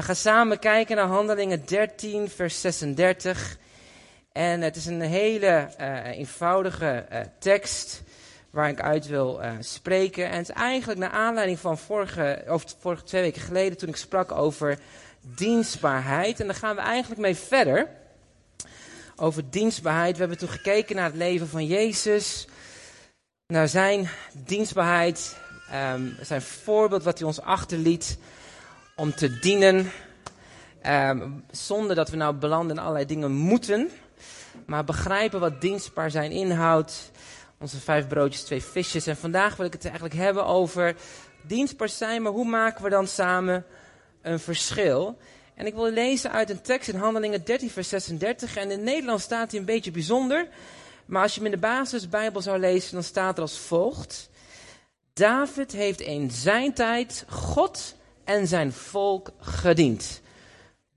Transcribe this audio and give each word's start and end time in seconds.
We 0.00 0.06
gaan 0.06 0.16
samen 0.16 0.58
kijken 0.58 0.96
naar 0.96 1.06
Handelingen 1.06 1.62
13, 1.66 2.28
vers 2.28 2.60
36. 2.60 3.58
En 4.32 4.60
het 4.60 4.76
is 4.76 4.86
een 4.86 5.00
hele 5.00 5.68
uh, 5.80 6.06
eenvoudige 6.06 7.06
uh, 7.12 7.20
tekst 7.38 8.02
waar 8.50 8.68
ik 8.68 8.80
uit 8.80 9.06
wil 9.06 9.42
uh, 9.42 9.52
spreken. 9.58 10.24
En 10.24 10.36
het 10.36 10.48
is 10.48 10.54
eigenlijk 10.54 11.00
naar 11.00 11.10
aanleiding 11.10 11.58
van 11.58 11.78
vorige, 11.78 12.44
of 12.48 12.64
vorige 12.78 13.02
twee 13.02 13.22
weken 13.22 13.40
geleden 13.40 13.78
toen 13.78 13.88
ik 13.88 13.96
sprak 13.96 14.32
over 14.32 14.78
dienstbaarheid. 15.20 16.40
En 16.40 16.46
daar 16.46 16.56
gaan 16.56 16.76
we 16.76 16.82
eigenlijk 16.82 17.20
mee 17.20 17.36
verder. 17.36 17.88
Over 19.16 19.50
dienstbaarheid. 19.50 20.12
We 20.12 20.20
hebben 20.20 20.38
toen 20.38 20.48
gekeken 20.48 20.96
naar 20.96 21.04
het 21.04 21.16
leven 21.16 21.48
van 21.48 21.66
Jezus. 21.66 22.46
Naar 23.46 23.68
zijn 23.68 24.08
dienstbaarheid. 24.32 25.36
Um, 25.92 26.16
zijn 26.20 26.42
voorbeeld 26.42 27.02
wat 27.02 27.18
hij 27.18 27.26
ons 27.26 27.40
achterliet 27.40 28.18
om 29.00 29.14
te 29.14 29.38
dienen. 29.38 29.90
Um, 30.86 31.44
zonder 31.50 31.96
dat 31.96 32.08
we 32.08 32.16
nou 32.16 32.34
belanden 32.34 32.76
in 32.76 32.82
allerlei 32.82 33.06
dingen 33.06 33.32
moeten. 33.32 33.90
Maar 34.66 34.84
begrijpen 34.84 35.40
wat 35.40 35.60
dienstbaar 35.60 36.10
zijn 36.10 36.30
inhoudt. 36.30 37.10
Onze 37.58 37.80
vijf 37.80 38.08
broodjes, 38.08 38.42
twee 38.42 38.62
visjes. 38.62 39.06
En 39.06 39.16
vandaag 39.16 39.56
wil 39.56 39.66
ik 39.66 39.72
het 39.72 39.84
eigenlijk 39.84 40.14
hebben 40.14 40.46
over 40.46 40.96
dienstbaar 41.42 41.88
zijn. 41.88 42.22
Maar 42.22 42.32
hoe 42.32 42.48
maken 42.48 42.84
we 42.84 42.90
dan 42.90 43.06
samen 43.06 43.64
een 44.22 44.40
verschil? 44.40 45.18
En 45.54 45.66
ik 45.66 45.74
wil 45.74 45.90
lezen 45.90 46.32
uit 46.32 46.50
een 46.50 46.62
tekst 46.62 46.88
in 46.88 46.98
Handelingen 46.98 47.44
13, 47.44 47.70
vers 47.70 47.88
36. 47.88 48.56
En 48.56 48.62
in 48.62 48.70
het 48.70 48.80
Nederlands 48.80 49.24
staat 49.24 49.50
hij 49.50 49.60
een 49.60 49.66
beetje 49.66 49.90
bijzonder. 49.90 50.48
Maar 51.06 51.22
als 51.22 51.34
je 51.34 51.40
hem 51.40 51.52
in 51.52 51.60
de 51.60 51.66
basisbijbel 51.66 52.42
zou 52.42 52.58
lezen, 52.58 52.92
dan 52.92 53.02
staat 53.02 53.36
er 53.36 53.42
als 53.42 53.58
volgt. 53.58 54.30
David 55.12 55.72
heeft 55.72 56.00
in 56.00 56.30
zijn 56.30 56.74
tijd 56.74 57.24
God 57.28 57.98
en 58.30 58.46
zijn 58.46 58.72
volk 58.72 59.30
gediend. 59.38 60.20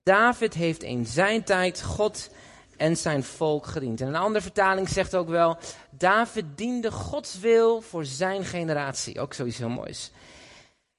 David 0.03 0.53
heeft 0.53 0.83
in 0.83 1.05
zijn 1.05 1.43
tijd 1.43 1.81
God 1.81 2.29
en 2.77 2.97
zijn 2.97 3.23
volk 3.23 3.65
gediend. 3.65 4.01
En 4.01 4.07
een 4.07 4.15
andere 4.15 4.41
vertaling 4.41 4.89
zegt 4.89 5.15
ook 5.15 5.29
wel, 5.29 5.57
David 5.89 6.45
diende 6.55 6.91
Gods 6.91 7.39
wil 7.39 7.81
voor 7.81 8.05
zijn 8.05 8.45
generatie. 8.45 9.19
Ook 9.19 9.33
zoiets 9.33 9.57
heel 9.57 9.69
moois. 9.69 10.11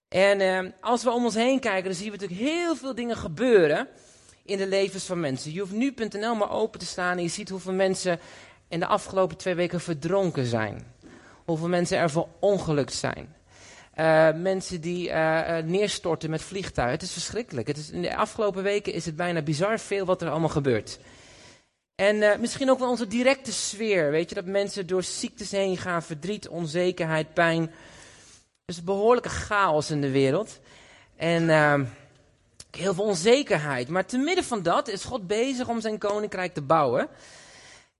En 0.08 0.41
eh, 0.41 0.70
als 0.80 1.02
we 1.02 1.10
om 1.10 1.24
ons 1.24 1.34
heen 1.34 1.60
kijken, 1.60 1.84
dan 1.84 1.94
zien 1.94 2.10
we 2.10 2.16
natuurlijk 2.16 2.41
heel 2.41 2.76
veel 2.76 2.94
dingen 2.94 3.16
gebeuren 3.16 3.88
in 4.44 4.58
de 4.58 4.66
levens 4.66 5.04
van 5.04 5.20
mensen. 5.20 5.52
Je 5.52 5.60
hoeft 5.60 5.72
nu.nl 5.72 6.34
maar 6.34 6.50
open 6.50 6.78
te 6.78 6.86
staan 6.86 7.16
en 7.16 7.22
je 7.22 7.28
ziet 7.28 7.48
hoeveel 7.48 7.72
mensen 7.72 8.20
in 8.69 8.80
de 8.80 8.86
afgelopen 8.86 9.36
twee 9.36 9.54
weken 9.54 9.80
verdronken 9.80 10.46
zijn. 10.46 10.94
Hoeveel 11.44 11.69
mensen 11.69 11.98
er 11.98 12.10
verongelukt 12.10 12.94
zijn. 12.94 13.34
Uh, 13.98 14.33
mensen 14.33 14.81
die 14.81 15.09
uh, 15.09 15.56
neerstorten 15.59 16.31
met 16.31 16.42
vliegtuigen. 16.42 16.95
Het 16.95 17.06
is 17.06 17.12
verschrikkelijk. 17.12 17.67
Het 17.67 17.77
is, 17.77 17.91
in 17.91 18.03
de 18.03 18.17
afgelopen 18.17 18.62
weken 18.62 18.92
is 18.92 19.06
het 19.06 19.17
bijna 19.17 19.42
bizar 19.42 19.81
veel 19.81 20.05
wat 20.05 20.23
er 20.23 20.31
allemaal 20.31 20.48
gebeurt. 20.48 20.98
En 21.95 22.41
misschien 22.41 22.70
ook 22.70 22.78
wel 22.78 22.89
onze 22.89 23.06
directe 23.06 23.53
sfeer. 23.53 24.11
Weet 24.11 24.28
je, 24.28 24.34
dat 24.34 24.45
mensen 24.45 24.87
door 24.87 25.03
ziektes 25.03 25.50
heen 25.50 25.77
gaan, 25.77 26.03
verdriet, 26.03 26.48
onzekerheid, 26.48 27.34
pijn. 27.34 27.70
Dus 28.65 28.77
een 28.77 28.84
behoorlijke 28.84 29.28
chaos 29.28 29.91
in 29.91 30.00
de 30.00 30.11
wereld. 30.11 30.61
En 31.17 31.48
heel 32.77 32.95
veel 32.95 33.05
onzekerheid. 33.05 33.89
Maar 33.89 34.06
te 34.06 34.19
midden 34.19 34.45
van 34.45 34.62
dat 34.62 34.89
is 34.89 35.05
God 35.05 35.27
bezig 35.27 35.69
om 35.69 35.81
zijn 35.81 35.98
koninkrijk 35.98 36.55
te 36.55 36.62
bouwen. 36.62 37.09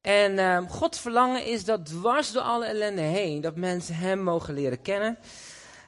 En 0.01 0.33
uh, 0.33 0.59
Gods 0.69 1.01
verlangen 1.01 1.45
is 1.45 1.65
dat 1.65 1.87
dwars 1.87 2.33
door 2.33 2.43
alle 2.43 2.67
ellende 2.67 3.01
heen, 3.01 3.41
dat 3.41 3.57
mensen 3.57 3.95
Hem 3.95 4.23
mogen 4.23 4.55
leren 4.55 4.83
kennen. 4.83 5.19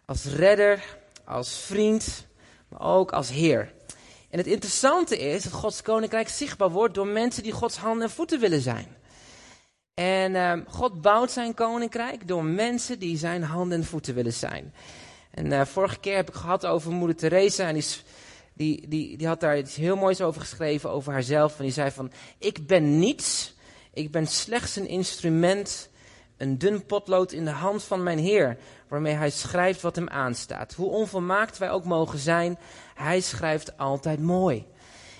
Als 0.06 0.24
redder, 0.24 0.84
als 1.24 1.58
vriend, 1.58 2.26
maar 2.68 2.80
ook 2.80 3.12
als 3.12 3.30
Heer. 3.30 3.72
En 4.30 4.38
het 4.38 4.46
interessante 4.46 5.18
is 5.18 5.42
dat 5.42 5.52
Gods 5.52 5.82
koninkrijk 5.82 6.28
zichtbaar 6.28 6.70
wordt 6.70 6.94
door 6.94 7.06
mensen 7.06 7.42
die 7.42 7.52
Gods 7.52 7.76
handen 7.76 8.02
en 8.02 8.14
voeten 8.14 8.40
willen 8.40 8.60
zijn. 8.60 8.96
En 9.94 10.34
uh, 10.34 10.52
God 10.66 11.00
bouwt 11.00 11.30
zijn 11.30 11.54
koninkrijk 11.54 12.28
door 12.28 12.44
mensen 12.44 12.98
die 12.98 13.16
zijn 13.18 13.42
handen 13.42 13.78
en 13.78 13.84
voeten 13.84 14.14
willen 14.14 14.32
zijn. 14.32 14.74
En 15.30 15.46
uh, 15.46 15.64
vorige 15.64 15.98
keer 15.98 16.16
heb 16.16 16.28
ik 16.28 16.34
gehad 16.34 16.66
over 16.66 16.92
moeder 16.92 17.16
Teresa 17.16 17.68
en 17.68 17.74
die, 17.74 17.84
die, 18.54 18.88
die, 18.88 19.16
die 19.16 19.26
had 19.26 19.40
daar 19.40 19.58
iets 19.58 19.76
heel 19.76 19.96
moois 19.96 20.20
over 20.20 20.40
geschreven 20.40 20.90
over 20.90 21.12
haarzelf. 21.12 21.58
En 21.58 21.64
die 21.64 21.72
zei 21.72 21.90
van, 21.90 22.12
ik 22.38 22.66
ben 22.66 22.98
niets 22.98 23.54
ik 23.96 24.10
ben 24.10 24.26
slechts 24.26 24.76
een 24.76 24.88
instrument, 24.88 25.88
een 26.36 26.58
dun 26.58 26.86
potlood 26.86 27.32
in 27.32 27.44
de 27.44 27.50
hand 27.50 27.84
van 27.84 28.02
mijn 28.02 28.18
Heer, 28.18 28.58
waarmee 28.88 29.14
hij 29.14 29.30
schrijft 29.30 29.80
wat 29.80 29.96
hem 29.96 30.08
aanstaat. 30.08 30.72
Hoe 30.72 30.90
onvolmaakt 30.90 31.58
wij 31.58 31.70
ook 31.70 31.84
mogen 31.84 32.18
zijn, 32.18 32.58
hij 32.94 33.20
schrijft 33.20 33.78
altijd 33.78 34.20
mooi. 34.20 34.66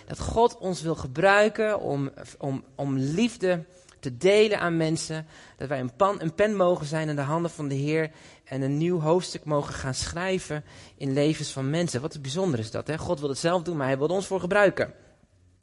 Dat 0.06 0.20
God 0.20 0.58
ons 0.58 0.82
wil 0.82 0.94
gebruiken 0.94 1.80
om, 1.80 2.10
om, 2.38 2.64
om 2.74 2.96
liefde 2.96 3.64
te 4.00 4.16
delen 4.16 4.60
aan 4.60 4.76
mensen. 4.76 5.26
Dat 5.56 5.68
wij 5.68 5.80
een, 5.80 5.96
pan, 5.96 6.20
een 6.20 6.34
pen 6.34 6.56
mogen 6.56 6.86
zijn 6.86 7.08
in 7.08 7.16
de 7.16 7.22
handen 7.22 7.50
van 7.50 7.68
de 7.68 7.74
Heer. 7.74 8.10
En 8.44 8.62
een 8.62 8.76
nieuw 8.76 9.00
hoofdstuk 9.00 9.44
mogen 9.44 9.74
gaan 9.74 9.94
schrijven 9.94 10.64
in 10.96 11.12
levens 11.12 11.50
van 11.50 11.70
mensen. 11.70 12.00
Wat 12.00 12.22
bijzonder 12.22 12.58
is 12.58 12.70
dat. 12.70 12.86
Hè? 12.86 12.98
God 12.98 13.20
wil 13.20 13.28
het 13.28 13.38
zelf 13.38 13.62
doen, 13.62 13.76
maar 13.76 13.86
hij 13.86 13.98
wil 13.98 14.06
ons 14.06 14.26
voor 14.26 14.40
gebruiken. 14.40 14.92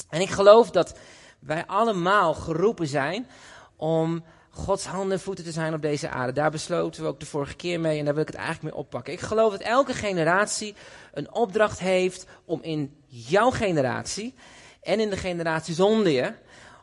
En 0.10 0.22
ik 0.22 0.30
geloof 0.30 0.72
dat 0.72 0.98
wij 1.40 1.66
allemaal 1.66 2.34
geroepen 2.34 2.88
zijn 2.88 3.28
om 3.76 4.24
Gods 4.56 4.86
handen 4.86 5.12
en 5.12 5.24
voeten 5.24 5.44
te 5.44 5.52
zijn 5.52 5.74
op 5.74 5.82
deze 5.82 6.10
aarde. 6.10 6.32
Daar 6.32 6.52
besloten 6.52 7.02
we 7.02 7.08
ook 7.08 7.20
de 7.20 7.26
vorige 7.26 7.56
keer 7.56 7.80
mee 7.80 8.00
en 8.00 8.06
daar 8.06 8.14
wil 8.14 8.24
ik 8.24 8.30
het 8.30 8.38
eigenlijk 8.38 8.76
mee 8.76 8.84
oppakken. 8.84 9.14
Ik 9.14 9.20
geloof 9.20 9.52
dat 9.52 9.62
elke 9.62 9.94
generatie 9.94 10.76
een 11.14 11.34
opdracht 11.34 11.80
heeft 11.80 12.26
om 12.46 12.62
in 12.62 12.96
jouw 13.08 13.50
generatie 13.50 14.34
en 14.82 15.00
in 15.00 15.10
de 15.10 15.18
generatie 15.18 15.74
zonder 15.74 16.12
je, 16.12 16.34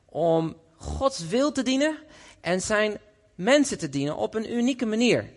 om 0.08 0.56
Gods 0.76 1.26
wil 1.26 1.52
te 1.52 1.62
dienen 1.62 1.98
en 2.40 2.60
zijn 2.60 3.00
mensen 3.34 3.78
te 3.78 3.88
dienen 3.88 4.16
op 4.16 4.34
een 4.34 4.52
unieke 4.52 4.86
manier. 4.86 5.28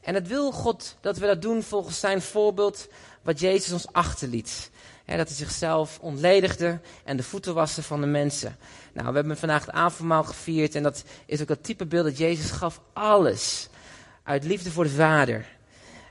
En 0.00 0.14
het 0.14 0.28
wil 0.28 0.52
God 0.52 0.96
dat 1.00 1.18
we 1.18 1.26
dat 1.26 1.42
doen 1.42 1.62
volgens 1.62 2.00
zijn 2.00 2.22
voorbeeld 2.22 2.88
wat 3.22 3.40
Jezus 3.40 3.72
ons 3.72 3.92
achterliet 3.92 4.70
dat 5.16 5.28
hij 5.28 5.36
zichzelf 5.36 5.98
ontledigde 6.00 6.80
en 7.04 7.16
de 7.16 7.22
voeten 7.22 7.54
waste 7.54 7.82
van 7.82 8.00
de 8.00 8.06
mensen. 8.06 8.56
Nou, 8.92 9.08
we 9.08 9.14
hebben 9.14 9.36
vandaag 9.36 9.66
het 9.66 9.74
avondmaal 9.74 10.24
gevierd 10.24 10.74
en 10.74 10.82
dat 10.82 11.04
is 11.26 11.42
ook 11.42 11.48
het 11.48 11.64
type 11.64 11.86
beeld 11.86 12.04
dat 12.04 12.18
Jezus 12.18 12.50
gaf 12.50 12.80
alles 12.92 13.68
uit 14.22 14.44
liefde 14.44 14.70
voor 14.70 14.84
de 14.84 14.90
Vader, 14.90 15.46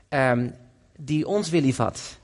um, 0.08 0.54
die 0.96 1.26
ons 1.26 1.50
wil 1.50 1.60
lief 1.60 1.76
had. 1.76 2.18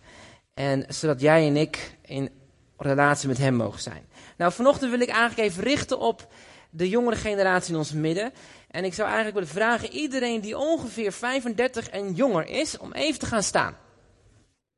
En 0.54 0.84
zodat 0.88 1.20
jij 1.20 1.46
en 1.46 1.56
ik 1.56 1.96
in 2.02 2.30
relatie 2.76 3.28
met 3.28 3.38
hem 3.38 3.54
mogen 3.54 3.80
zijn. 3.80 4.06
Nou, 4.36 4.52
vanochtend 4.52 4.90
wil 4.90 5.00
ik 5.00 5.08
eigenlijk 5.08 5.48
even 5.48 5.62
richten 5.62 5.98
op 5.98 6.28
de 6.70 6.88
jongere 6.88 7.16
generatie 7.16 7.72
in 7.72 7.78
ons 7.78 7.92
midden. 7.92 8.32
En 8.70 8.84
ik 8.84 8.94
zou 8.94 9.08
eigenlijk 9.08 9.36
willen 9.36 9.54
vragen 9.54 9.92
iedereen 9.92 10.40
die 10.40 10.58
ongeveer 10.58 11.12
35 11.12 11.88
en 11.88 12.14
jonger 12.14 12.46
is, 12.46 12.78
om 12.78 12.92
even 12.92 13.18
te 13.18 13.26
gaan 13.26 13.42
staan. 13.42 13.76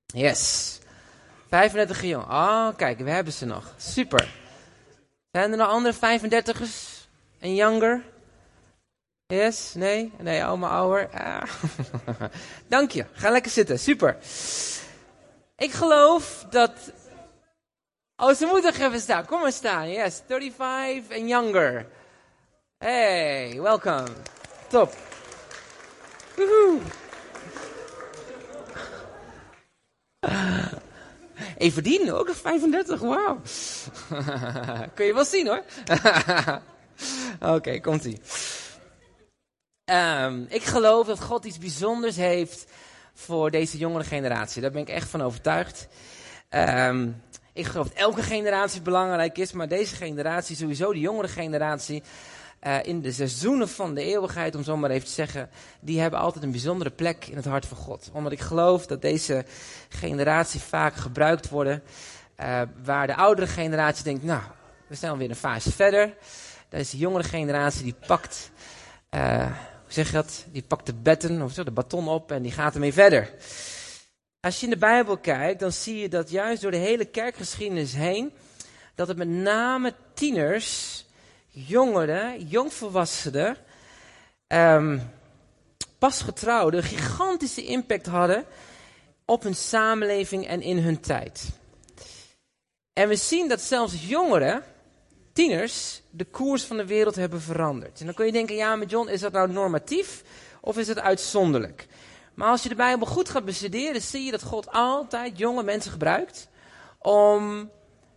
Yes. 0.07 0.78
35 1.49 2.03
jongen. 2.03 2.29
Oh, 2.29 2.69
kijk, 2.77 2.99
we 2.99 3.11
hebben 3.11 3.33
ze 3.33 3.47
nog. 3.47 3.75
Super. 3.77 4.29
Zijn 5.31 5.51
er 5.51 5.57
nog 5.57 5.69
andere 5.69 5.95
35ers 5.95 7.07
en 7.39 7.55
younger? 7.55 8.03
Yes? 9.27 9.75
Nee? 9.75 10.12
Nee, 10.19 10.45
allemaal 10.45 10.71
ouder? 10.71 11.09
Ah. 11.09 11.43
Dank 12.69 12.91
je. 12.91 13.05
Ga 13.12 13.31
lekker 13.31 13.51
zitten. 13.51 13.79
Super. 13.79 14.17
Ik 15.57 15.73
geloof 15.73 16.47
dat... 16.51 16.73
Oh, 18.17 18.34
ze 18.34 18.47
moeten 18.47 18.75
even 18.75 19.01
staan. 19.01 19.27
Kom 19.27 19.41
maar 19.41 19.53
staan. 19.53 19.91
Yes, 19.91 20.23
35 20.27 21.17
en 21.17 21.28
younger. 21.28 21.87
Hey, 22.78 23.61
welkom. 23.61 24.05
Top. 24.69 24.95
Woehoe. 26.37 26.81
Everdien 31.59 32.13
ook, 32.13 32.31
35, 32.31 33.01
wauw. 33.01 33.41
Kun 34.95 35.07
je 35.07 35.15
wel 35.15 35.25
zien 35.25 35.47
hoor. 35.47 35.63
Oké, 37.57 37.81
komt-ie. 37.81 38.21
Um, 39.91 40.47
ik 40.49 40.63
geloof 40.63 41.07
dat 41.07 41.21
God 41.22 41.45
iets 41.45 41.59
bijzonders 41.59 42.16
heeft 42.16 42.66
voor 43.15 43.51
deze 43.51 43.78
jongere 43.78 44.05
generatie. 44.05 44.63
Daar 44.63 44.71
ben 44.71 44.81
ik 44.81 44.89
echt 44.89 45.09
van 45.09 45.22
overtuigd. 45.22 45.89
Um, 46.51 47.22
ik 47.53 47.66
geloof 47.66 47.89
dat 47.89 47.97
elke 47.97 48.22
generatie 48.22 48.83
belangrijk 48.83 49.39
is, 49.39 49.53
maar 49.53 49.69
deze 49.69 49.97
generatie, 49.97 50.57
sowieso 50.57 50.93
de 50.93 51.01
jongere 51.01 51.28
generatie, 51.28 52.03
uh, 52.63 52.79
in 52.83 53.01
de 53.01 53.13
seizoenen 53.13 53.69
van 53.69 53.95
de 53.95 54.03
eeuwigheid, 54.03 54.55
om 54.55 54.63
zo 54.63 54.77
maar 54.77 54.91
even 54.91 55.07
te 55.07 55.13
zeggen, 55.13 55.51
die 55.81 56.01
hebben 56.01 56.21
altijd 56.21 56.45
een 56.45 56.51
bijzondere 56.51 56.91
plek 56.91 57.27
in 57.27 57.37
het 57.37 57.45
hart 57.45 57.67
van 57.67 57.77
God. 57.77 58.11
Omdat 58.13 58.33
ik 58.33 58.41
geloof 58.41 58.87
dat 58.87 59.03
deze 59.03 59.45
generatie 59.89 60.61
vaak 60.61 60.95
gebruikt 60.95 61.49
worden, 61.49 61.83
uh, 62.41 62.63
waar 62.85 63.07
de 63.07 63.15
oudere 63.15 63.47
generatie 63.47 64.05
denkt, 64.05 64.23
nou, 64.23 64.43
we 64.87 64.95
zijn 64.95 65.13
alweer 65.13 65.31
een 65.31 65.37
fase 65.37 65.73
verder. 65.73 66.17
Deze 66.69 66.97
jongere 66.97 67.25
generatie 67.25 67.83
die 67.83 67.97
pakt, 68.07 68.51
uh, 69.11 69.47
hoe 69.47 69.93
zeg 69.93 70.07
je 70.07 70.13
dat, 70.13 70.45
die 70.53 70.63
pakt 70.63 70.87
de 70.87 70.95
betten, 70.95 71.43
of 71.43 71.53
zo, 71.53 71.65
de 71.65 71.71
baton 71.71 72.09
op 72.09 72.33
en 72.33 72.43
die 72.43 72.53
gaat 72.53 72.75
ermee 72.75 72.93
verder. 72.93 73.35
Als 74.41 74.61
je 74.61 74.67
in 74.67 74.73
de 74.73 74.79
Bijbel 74.79 75.19
kijkt, 75.19 75.61
dan 75.61 75.73
zie 75.73 75.97
je 75.97 76.09
dat 76.09 76.31
juist 76.31 76.63
door 76.63 76.71
de 76.71 76.77
hele 76.77 77.05
kerkgeschiedenis 77.05 77.93
heen, 77.93 78.33
dat 78.95 79.09
het 79.09 79.17
met 79.17 79.29
name 79.29 79.95
tieners, 80.15 81.06
jongeren, 81.59 82.47
jongvolwassenen, 82.47 83.57
um, 84.49 85.11
pasgetrouwden, 85.99 86.81
een 86.81 86.89
gigantische 86.89 87.65
impact 87.65 88.07
hadden 88.07 88.45
op 89.25 89.43
hun 89.43 89.55
samenleving 89.55 90.47
en 90.47 90.63
in 90.63 90.79
hun 90.79 91.01
tijd. 91.01 91.51
En 92.93 93.09
we 93.09 93.17
zien 93.17 93.49
dat 93.49 93.61
zelfs 93.61 94.09
jongeren, 94.09 94.65
tieners, 95.33 96.03
de 96.11 96.25
koers 96.25 96.63
van 96.63 96.77
de 96.77 96.87
wereld 96.87 97.15
hebben 97.15 97.41
veranderd. 97.41 98.01
En 98.01 98.07
dan 98.07 98.15
kun 98.15 98.27
je 98.27 98.33
denken, 98.33 98.57
ja, 98.57 98.77
maar 98.77 98.87
John, 98.87 99.09
is 99.09 99.21
dat 99.21 99.33
nou 99.33 99.51
normatief 99.51 100.23
of 100.61 100.79
is 100.79 100.89
het 100.89 100.99
uitzonderlijk? 100.99 101.87
Maar 102.35 102.49
als 102.49 102.63
je 102.63 102.69
de 102.69 102.75
Bijbel 102.75 103.07
goed 103.07 103.29
gaat 103.29 103.45
bestuderen, 103.45 104.03
zie 104.03 104.25
je 104.25 104.31
dat 104.31 104.43
God 104.43 104.71
altijd 104.71 105.39
jonge 105.39 105.63
mensen 105.63 105.91
gebruikt 105.91 106.49
om 106.99 107.71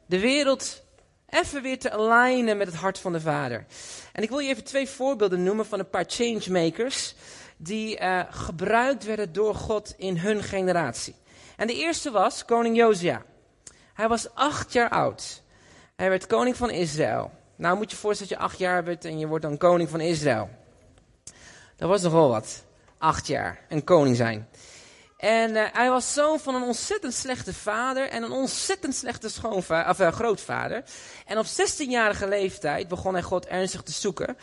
de 0.06 0.20
wereld 0.20 0.82
even 1.30 1.62
weer 1.62 1.80
te 1.80 1.92
alignen 1.92 2.58
met 2.58 2.68
het 2.68 2.76
hart 2.76 3.00
van 3.00 3.12
de 3.12 3.22
Vader. 3.22 3.66
En 4.14 4.24
ik 4.24 4.30
wil 4.30 4.40
je 4.40 4.50
even 4.50 4.64
twee 4.64 4.90
voorbeelden 4.90 5.44
noemen 5.44 5.66
van 5.66 5.80
een 5.80 5.90
paar 5.90 6.06
changemakers 6.08 7.16
die 7.58 8.00
uh, 8.00 8.22
gebruikt 8.30 9.04
werden 9.04 9.34
door 9.34 9.56
God 9.56 9.94
in 9.98 10.18
hun 10.18 10.44
generatie. 10.44 11.16
En 11.56 11.68
de 11.68 11.76
eerste 11.76 12.12
was 12.12 12.46
koning 12.46 12.76
Josia. 12.76 13.24
Hij 13.94 14.08
was 14.08 14.34
acht 14.34 14.74
jaar 14.74 14.90
oud. 14.90 15.42
Hij 15.96 16.10
werd 16.10 16.28
koning 16.28 16.56
van 16.56 16.70
Israël. 16.70 17.31
Nou 17.56 17.78
moet 17.78 17.90
je 17.90 17.96
je 17.96 18.02
voorstellen 18.02 18.31
dat 18.31 18.42
je 18.42 18.48
acht 18.48 18.60
jaar 18.60 18.84
bent 18.84 19.06
en 19.06 19.20
je 19.20 19.28
wordt 19.28 19.44
dan 19.44 19.58
koning 19.58 19.90
van 19.90 20.00
Israël. 20.02 20.50
Dat 21.76 21.90
was 21.90 22.02
nogal 22.02 22.30
wat. 22.30 22.64
Acht 22.98 23.28
jaar. 23.28 23.60
Een 23.70 23.84
koning 23.84 24.16
zijn. 24.16 24.48
En 25.19 25.56
uh, 25.56 25.63
hij 25.71 25.89
was 25.89 26.13
zoon 26.13 26.39
van 26.39 26.56
een 26.56 26.63
ontzettend 26.63 27.13
slechte 27.13 27.54
vader 27.54 28.10
en 28.10 28.24
een 28.24 28.31
ontzettend 28.31 28.95
slechte 28.95 29.30
schoonvader, 29.30 29.89
of, 29.89 30.00
uh, 30.00 30.12
grootvader. 30.12 30.83
En 31.25 31.38
op 31.38 31.45
16-jarige 31.45 32.27
leeftijd 32.27 32.88
begon 32.88 33.13
hij 33.13 33.21
God 33.21 33.45
ernstig 33.45 33.81
te 33.81 33.92
zoeken. 33.92 34.38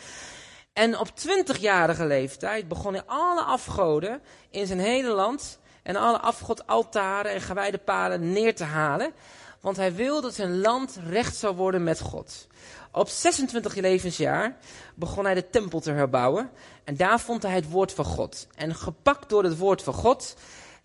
En 0.73 0.99
op 0.99 1.09
20-jarige 1.09 2.05
leeftijd 2.05 2.67
begon 2.67 2.93
hij 2.93 3.03
alle 3.05 3.41
afgoden 3.41 4.21
in 4.49 4.67
zijn 4.67 4.79
hele 4.79 5.09
land 5.09 5.59
en 5.83 5.95
alle 5.95 6.19
afgodaltaren 6.19 7.31
en 7.31 7.41
gewijde 7.41 7.77
palen 7.77 8.31
neer 8.31 8.55
te 8.55 8.63
halen. 8.63 9.13
Want 9.61 9.77
hij 9.77 9.93
wilde 9.93 10.21
dat 10.21 10.35
zijn 10.35 10.59
land 10.59 10.99
recht 11.09 11.35
zou 11.35 11.55
worden 11.55 11.83
met 11.83 11.99
God. 11.99 12.47
Op 12.91 13.09
26 13.09 13.75
levensjaar 13.75 14.57
begon 14.95 15.25
hij 15.25 15.33
de 15.33 15.49
tempel 15.49 15.79
te 15.79 15.91
herbouwen. 15.91 16.49
En 16.83 16.95
daar 16.95 17.19
vond 17.19 17.43
hij 17.43 17.53
het 17.53 17.69
woord 17.69 17.93
van 17.93 18.05
God. 18.05 18.47
En 18.55 18.75
gepakt 18.75 19.29
door 19.29 19.43
het 19.43 19.57
woord 19.57 19.83
van 19.83 19.93
God, 19.93 20.35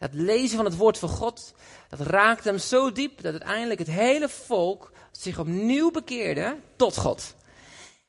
dat 0.02 0.14
lezen 0.14 0.56
van 0.56 0.64
het 0.64 0.76
woord 0.76 0.98
van 0.98 1.08
God, 1.08 1.54
dat 1.88 2.00
raakte 2.00 2.48
hem 2.48 2.58
zo 2.58 2.92
diep 2.92 3.22
dat 3.22 3.32
uiteindelijk 3.32 3.78
het 3.78 3.88
hele 3.88 4.28
volk 4.28 4.92
zich 5.10 5.38
opnieuw 5.38 5.90
bekeerde 5.90 6.56
tot 6.76 6.96
God. 6.96 7.34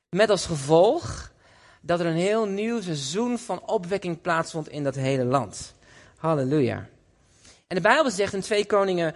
Met 0.09 0.29
als 0.29 0.45
gevolg 0.45 1.31
dat 1.81 1.99
er 1.99 2.05
een 2.05 2.15
heel 2.15 2.45
nieuw 2.45 2.81
seizoen 2.81 3.39
van 3.39 3.61
opwekking 3.65 4.21
plaatsvond 4.21 4.69
in 4.69 4.83
dat 4.83 4.95
hele 4.95 5.23
land. 5.23 5.73
Halleluja. 6.17 6.89
En 7.67 7.75
de 7.75 7.81
Bijbel 7.81 8.11
zegt 8.11 8.33
in 8.33 8.41
2 8.41 8.65
Koningen 8.65 9.15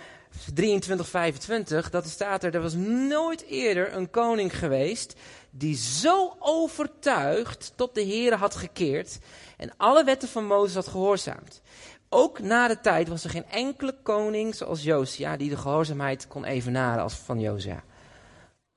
23, 0.53 1.07
25, 1.07 1.89
dat 1.89 2.03
er 2.03 2.09
staat 2.09 2.43
er, 2.43 2.55
er 2.55 2.61
was 2.61 2.73
nooit 3.07 3.45
eerder 3.45 3.93
een 3.93 4.09
koning 4.09 4.59
geweest 4.59 5.15
die 5.49 5.75
zo 5.75 6.35
overtuigd 6.39 7.73
tot 7.75 7.95
de 7.95 8.01
Heer 8.01 8.35
had 8.35 8.55
gekeerd 8.55 9.17
en 9.57 9.71
alle 9.77 10.03
wetten 10.03 10.29
van 10.29 10.45
Mozes 10.45 10.75
had 10.75 10.87
gehoorzaamd. 10.87 11.61
Ook 12.09 12.39
na 12.39 12.67
de 12.67 12.79
tijd 12.79 13.07
was 13.07 13.23
er 13.23 13.29
geen 13.29 13.49
enkele 13.49 13.95
koning 14.03 14.55
zoals 14.55 14.83
Josia 14.83 15.37
die 15.37 15.49
de 15.49 15.57
gehoorzaamheid 15.57 16.27
kon 16.27 16.45
evenaren 16.45 17.03
als 17.03 17.13
van 17.13 17.39
Josia. 17.39 17.83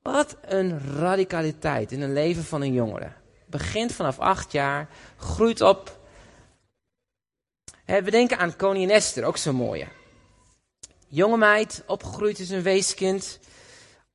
Wat 0.03 0.37
een 0.43 0.81
radicaliteit 0.99 1.93
in 1.93 2.01
een 2.01 2.13
leven 2.13 2.45
van 2.45 2.63
een 2.63 2.73
jongere. 2.73 3.13
Begint 3.47 3.93
vanaf 3.93 4.19
acht 4.19 4.53
jaar, 4.53 4.89
groeit 5.17 5.61
op. 5.61 5.99
We 7.85 8.11
denken 8.11 8.39
aan 8.39 8.57
koningin 8.57 8.91
Esther, 8.91 9.25
ook 9.25 9.37
zo'n 9.37 9.55
mooie. 9.55 9.87
Jonge 11.09 11.37
meid, 11.37 11.83
opgegroeid 11.87 12.39
is 12.39 12.51
een 12.51 12.63
weeskind. 12.63 13.39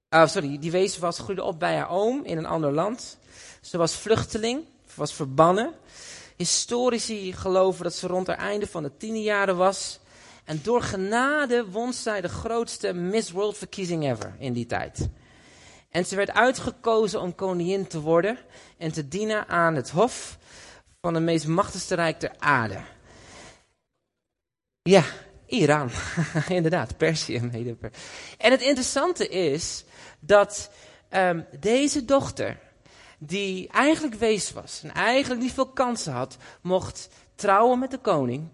Uh, 0.10 0.28
sorry, 0.28 0.60
die 0.60 0.72
wees 0.72 0.98
was, 0.98 1.20
groeide 1.20 1.44
op 1.44 1.60
bij 1.60 1.76
haar 1.76 1.90
oom 1.90 2.24
in 2.24 2.38
een 2.38 2.46
ander 2.46 2.72
land. 2.72 3.18
Ze 3.62 3.78
was 3.78 3.96
vluchteling, 3.96 4.64
was 4.94 5.14
verbannen. 5.14 5.74
Historici 6.36 7.34
geloven 7.34 7.84
dat 7.84 7.94
ze 7.94 8.08
rond 8.08 8.28
het 8.28 8.38
einde 8.38 8.68
van 8.68 8.84
de 8.84 8.98
tiende 8.98 9.22
jaren 9.22 9.58
was. 9.58 10.00
En 10.44 10.60
door 10.64 10.82
genade 10.82 11.66
won 11.70 11.94
zij 11.94 12.22
de 12.22 12.30
grootste 12.30 12.94
Miss 12.94 13.32
World 13.32 13.58
verkiezing 13.58 14.04
ever 14.04 14.36
in 14.40 14.54
die 14.54 14.66
tijd. 14.66 15.10
En 15.90 16.06
ze 16.06 16.16
werd 16.16 16.34
uitgekozen 16.34 17.22
om 17.22 17.36
koningin 17.36 17.88
te 17.88 18.00
worden 18.00 18.38
en 18.78 18.92
te 18.92 19.08
dienen 19.08 19.48
aan 19.48 19.76
het 19.76 19.90
hof 19.90 20.38
van 21.02 21.14
de 21.14 21.20
meest 21.20 21.48
machtigste 21.48 21.96
rijk 21.96 22.20
ter 22.20 22.32
aarde. 22.40 22.82
Ja, 24.82 25.04
Iran. 25.46 25.90
Inderdaad, 26.50 26.98
Perzië. 26.98 27.36
En 28.38 28.52
het 28.52 28.62
interessante 28.62 29.28
is 29.28 29.84
dat 30.20 30.72
um, 31.10 31.46
deze 31.60 32.06
dochter, 32.06 32.60
die 33.26 33.68
eigenlijk 33.68 34.16
wees 34.16 34.52
was 34.52 34.80
en 34.84 34.94
eigenlijk 34.94 35.42
niet 35.42 35.54
veel 35.54 35.70
kansen 35.70 36.14
had, 36.14 36.38
mocht 36.62 37.10
trouwen 37.36 37.80
met 37.80 37.92
de 37.92 37.98
koning. 37.98 38.48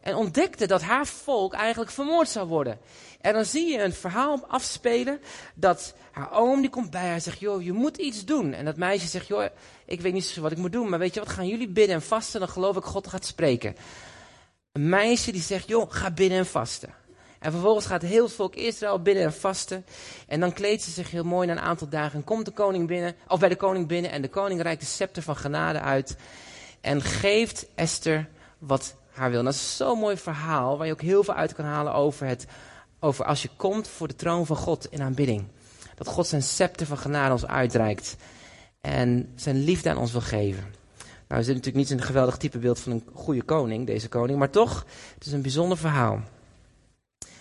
En 0.00 0.14
ontdekte 0.14 0.66
dat 0.66 0.82
haar 0.82 1.06
volk 1.06 1.52
eigenlijk 1.52 1.90
vermoord 1.90 2.28
zou 2.28 2.48
worden. 2.48 2.78
En 3.20 3.32
dan 3.32 3.44
zie 3.44 3.66
je 3.66 3.82
een 3.82 3.92
verhaal 3.92 4.46
afspelen 4.46 5.20
dat 5.54 5.94
haar 6.10 6.32
oom 6.32 6.60
die 6.60 6.70
komt 6.70 6.90
bij 6.90 7.00
haar 7.04 7.14
en 7.14 7.22
zegt, 7.22 7.38
joh, 7.38 7.62
je 7.62 7.72
moet 7.72 7.96
iets 7.96 8.24
doen. 8.24 8.52
En 8.52 8.64
dat 8.64 8.76
meisje 8.76 9.06
zegt, 9.06 9.26
joh, 9.26 9.44
ik 9.84 10.00
weet 10.00 10.12
niet 10.12 10.36
wat 10.36 10.52
ik 10.52 10.58
moet 10.58 10.72
doen, 10.72 10.88
maar 10.88 10.98
weet 10.98 11.14
je 11.14 11.20
wat, 11.20 11.28
gaan 11.28 11.46
jullie 11.46 11.68
bidden 11.68 11.94
en 11.94 12.02
vasten, 12.02 12.40
dan 12.40 12.48
geloof 12.48 12.76
ik 12.76 12.84
God 12.84 13.06
gaat 13.06 13.24
spreken. 13.24 13.76
Een 14.72 14.88
meisje 14.88 15.32
die 15.32 15.42
zegt, 15.42 15.68
joh, 15.68 15.92
ga 15.92 16.10
bidden 16.10 16.38
en 16.38 16.46
vasten. 16.46 16.94
En 17.38 17.52
vervolgens 17.52 17.86
gaat 17.86 18.02
heel 18.02 18.24
het 18.24 18.32
volk 18.32 18.54
Israël 18.54 19.02
bidden 19.02 19.24
en 19.24 19.32
vasten. 19.32 19.84
En 20.26 20.40
dan 20.40 20.52
kleedt 20.52 20.82
ze 20.82 20.90
zich 20.90 21.10
heel 21.10 21.24
mooi 21.24 21.46
na 21.46 21.52
een 21.52 21.60
aantal 21.60 21.88
dagen. 21.88 22.18
En 22.18 22.24
komt 22.24 22.44
de 22.44 22.50
koning 22.50 22.86
binnen, 22.86 23.14
of 23.28 23.40
bij 23.40 23.48
de 23.48 23.56
koning 23.56 23.86
binnen. 23.86 24.10
En 24.10 24.22
de 24.22 24.28
koning 24.28 24.62
reikt 24.62 24.80
de 24.80 24.86
scepter 24.86 25.22
van 25.22 25.36
genade 25.36 25.80
uit. 25.80 26.16
En 26.80 27.02
geeft 27.02 27.66
Esther 27.74 28.28
wat 28.58 28.94
haar 29.12 29.30
wil. 29.30 29.42
dat 29.42 29.54
is 29.54 29.76
zo'n 29.76 29.98
mooi 29.98 30.16
verhaal 30.16 30.78
waar 30.78 30.86
je 30.86 30.92
ook 30.92 31.00
heel 31.00 31.24
veel 31.24 31.34
uit 31.34 31.54
kan 31.54 31.64
halen 31.64 31.94
over, 31.94 32.26
het, 32.26 32.46
over 33.00 33.24
als 33.24 33.42
je 33.42 33.50
komt 33.56 33.88
voor 33.88 34.08
de 34.08 34.14
troon 34.14 34.46
van 34.46 34.56
God 34.56 34.86
in 34.90 35.02
aanbidding. 35.02 35.44
Dat 35.94 36.06
God 36.06 36.26
zijn 36.26 36.42
scepter 36.42 36.86
van 36.86 36.98
genade 36.98 37.32
ons 37.32 37.46
uitreikt. 37.46 38.16
En 38.80 39.32
zijn 39.34 39.64
liefde 39.64 39.90
aan 39.90 39.96
ons 39.96 40.12
wil 40.12 40.20
geven. 40.20 40.64
Nou, 41.28 41.40
is 41.40 41.46
dit 41.46 41.56
natuurlijk 41.56 41.88
niet 41.88 41.98
een 41.98 42.06
geweldig 42.06 42.36
typebeeld 42.36 42.80
van 42.80 42.92
een 42.92 43.04
goede 43.14 43.42
koning, 43.42 43.86
deze 43.86 44.08
koning, 44.08 44.38
maar 44.38 44.50
toch, 44.50 44.86
het 45.14 45.26
is 45.26 45.32
een 45.32 45.42
bijzonder 45.42 45.78
verhaal. 45.78 46.22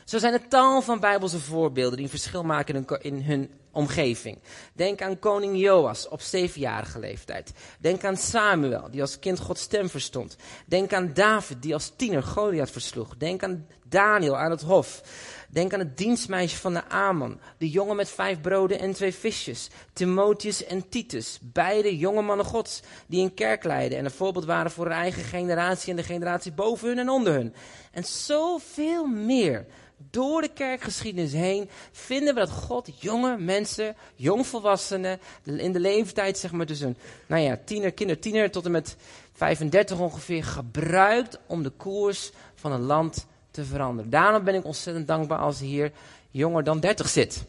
Zo 0.07 0.17
zijn 0.17 0.33
er 0.33 0.47
tal 0.47 0.81
van 0.81 0.99
bijbelse 0.99 1.39
voorbeelden 1.39 1.95
die 1.95 2.03
een 2.03 2.19
verschil 2.19 2.43
maken 2.43 2.85
in 3.01 3.21
hun 3.21 3.49
omgeving. 3.77 4.39
Denk 4.73 5.01
aan 5.01 5.19
koning 5.19 5.57
Joas 5.57 6.07
op 6.07 6.21
zevenjarige 6.21 6.99
leeftijd. 6.99 7.51
Denk 7.79 8.03
aan 8.03 8.17
Samuel, 8.17 8.91
die 8.91 9.01
als 9.01 9.19
kind 9.19 9.39
Gods 9.39 9.61
stem 9.61 9.89
verstond. 9.89 10.35
Denk 10.65 10.93
aan 10.93 11.13
David, 11.13 11.61
die 11.61 11.73
als 11.73 11.91
tiener 11.95 12.23
Goliath 12.23 12.71
versloeg. 12.71 13.17
Denk 13.17 13.43
aan 13.43 13.67
Daniel 13.83 14.37
aan 14.37 14.51
het 14.51 14.61
hof. 14.61 15.01
Denk 15.49 15.73
aan 15.73 15.79
het 15.79 15.97
dienstmeisje 15.97 16.57
van 16.57 16.73
de 16.73 16.89
Aman, 16.89 17.39
de 17.57 17.69
jongen 17.69 17.95
met 17.95 18.09
vijf 18.09 18.41
broden 18.41 18.79
en 18.79 18.93
twee 18.93 19.13
visjes. 19.13 19.69
Timotheus 19.93 20.65
en 20.65 20.89
Titus, 20.89 21.39
beide 21.41 21.97
jonge 21.97 22.21
mannen 22.21 22.45
gods, 22.45 22.81
die 23.07 23.23
een 23.23 23.33
kerk 23.33 23.63
leiden 23.63 23.97
en 23.97 24.05
een 24.05 24.11
voorbeeld 24.11 24.45
waren 24.45 24.71
voor 24.71 24.85
hun 24.85 24.93
eigen 24.93 25.23
generatie 25.23 25.89
en 25.89 25.95
de 25.95 26.03
generatie 26.03 26.51
boven 26.51 26.87
hun 26.87 26.99
en 26.99 27.09
onder 27.09 27.33
hun. 27.33 27.53
En 27.91 28.03
zoveel 28.03 29.05
meer 29.05 29.65
door 29.97 30.41
de 30.41 30.53
kerkgeschiedenis 30.53 31.31
heen 31.31 31.69
vinden 31.91 32.33
we 32.33 32.39
dat 32.39 32.49
God 32.49 33.01
jonge 33.01 33.37
mensen, 33.37 33.66
jongvolwassenen, 34.15 35.19
in 35.43 35.71
de 35.71 35.79
leeftijd 35.79 36.37
zeg 36.37 36.51
maar 36.51 36.65
tussen, 36.65 36.97
nou 37.25 37.41
ja, 37.41 37.59
tiener, 37.65 37.91
kinder, 37.91 38.19
tiener 38.19 38.51
tot 38.51 38.65
en 38.65 38.71
met 38.71 38.95
35 39.33 39.99
ongeveer, 39.99 40.43
gebruikt 40.43 41.39
om 41.45 41.63
de 41.63 41.69
koers 41.69 42.31
van 42.55 42.71
een 42.71 42.81
land 42.81 43.25
te 43.51 43.65
veranderen. 43.65 44.11
Daarom 44.11 44.43
ben 44.43 44.55
ik 44.55 44.65
ontzettend 44.65 45.07
dankbaar 45.07 45.39
als 45.39 45.59
hier 45.59 45.91
jonger 46.31 46.63
dan 46.63 46.79
30 46.79 47.09
zit. 47.09 47.43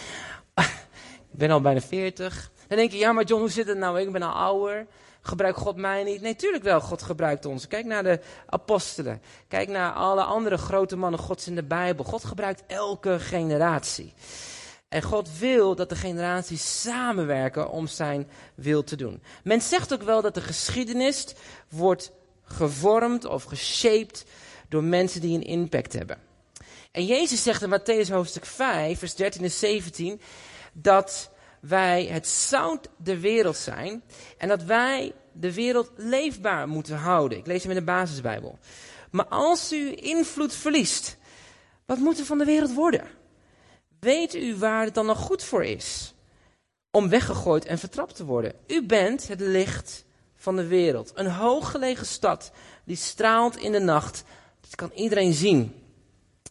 ik 1.32 1.38
ben 1.38 1.50
al 1.50 1.60
bijna 1.60 1.80
40. 1.80 2.50
Dan 2.68 2.78
denk 2.78 2.92
je, 2.92 2.98
ja 2.98 3.12
maar 3.12 3.24
John, 3.24 3.40
hoe 3.40 3.50
zit 3.50 3.66
het 3.66 3.78
nou? 3.78 4.00
Ik 4.00 4.12
ben 4.12 4.22
al 4.22 4.32
ouder. 4.32 4.86
Gebruikt 5.24 5.58
God 5.58 5.76
mij 5.76 6.04
niet? 6.04 6.20
Nee, 6.20 6.36
tuurlijk 6.36 6.64
wel. 6.64 6.80
God 6.80 7.02
gebruikt 7.02 7.44
ons. 7.44 7.66
Kijk 7.66 7.84
naar 7.84 8.02
de 8.02 8.20
apostelen. 8.46 9.22
Kijk 9.48 9.68
naar 9.68 9.92
alle 9.92 10.22
andere 10.22 10.56
grote 10.56 10.96
mannen 10.96 11.20
Gods 11.20 11.46
in 11.46 11.54
de 11.54 11.62
Bijbel. 11.62 12.04
God 12.04 12.24
gebruikt 12.24 12.62
elke 12.66 13.20
generatie. 13.20 14.12
En 14.92 15.02
God 15.02 15.38
wil 15.38 15.74
dat 15.74 15.88
de 15.88 15.96
generaties 15.96 16.80
samenwerken 16.80 17.70
om 17.70 17.86
zijn 17.86 18.28
wil 18.54 18.84
te 18.84 18.96
doen. 18.96 19.22
Men 19.44 19.60
zegt 19.60 19.92
ook 19.92 20.02
wel 20.02 20.22
dat 20.22 20.34
de 20.34 20.40
geschiedenis 20.40 21.26
wordt 21.68 22.12
gevormd 22.44 23.24
of 23.24 23.44
geshaped 23.44 24.24
door 24.68 24.84
mensen 24.84 25.20
die 25.20 25.36
een 25.36 25.46
impact 25.46 25.92
hebben. 25.92 26.18
En 26.90 27.06
Jezus 27.06 27.42
zegt 27.42 27.62
in 27.62 27.80
Matthäus 27.80 28.08
hoofdstuk 28.10 28.46
5, 28.46 28.98
vers 28.98 29.14
13 29.14 29.42
en 29.42 29.50
17, 29.50 30.20
dat 30.72 31.30
wij 31.60 32.04
het 32.04 32.28
zout 32.28 32.88
der 32.96 33.20
wereld 33.20 33.56
zijn 33.56 34.02
en 34.38 34.48
dat 34.48 34.62
wij 34.62 35.12
de 35.32 35.54
wereld 35.54 35.90
leefbaar 35.96 36.68
moeten 36.68 36.96
houden. 36.96 37.38
Ik 37.38 37.46
lees 37.46 37.62
hem 37.62 37.70
in 37.70 37.78
de 37.78 37.84
basisbijbel. 37.84 38.58
Maar 39.10 39.26
als 39.26 39.72
u 39.72 39.94
invloed 39.96 40.54
verliest, 40.54 41.16
wat 41.86 41.98
moet 41.98 42.18
er 42.18 42.24
van 42.24 42.38
de 42.38 42.44
wereld 42.44 42.74
worden? 42.74 43.20
Weet 44.04 44.34
u 44.34 44.56
waar 44.56 44.84
het 44.84 44.94
dan 44.94 45.06
nog 45.06 45.18
goed 45.18 45.42
voor 45.42 45.64
is? 45.64 46.14
Om 46.90 47.08
weggegooid 47.08 47.64
en 47.64 47.78
vertrapt 47.78 48.16
te 48.16 48.24
worden. 48.24 48.54
U 48.66 48.86
bent 48.86 49.28
het 49.28 49.40
licht 49.40 50.04
van 50.36 50.56
de 50.56 50.66
wereld. 50.66 51.12
Een 51.14 51.30
hooggelegen 51.30 52.06
stad 52.06 52.52
die 52.84 52.96
straalt 52.96 53.56
in 53.56 53.72
de 53.72 53.78
nacht. 53.78 54.24
Dat 54.60 54.74
kan 54.74 54.90
iedereen 54.94 55.32
zien. 55.32 55.74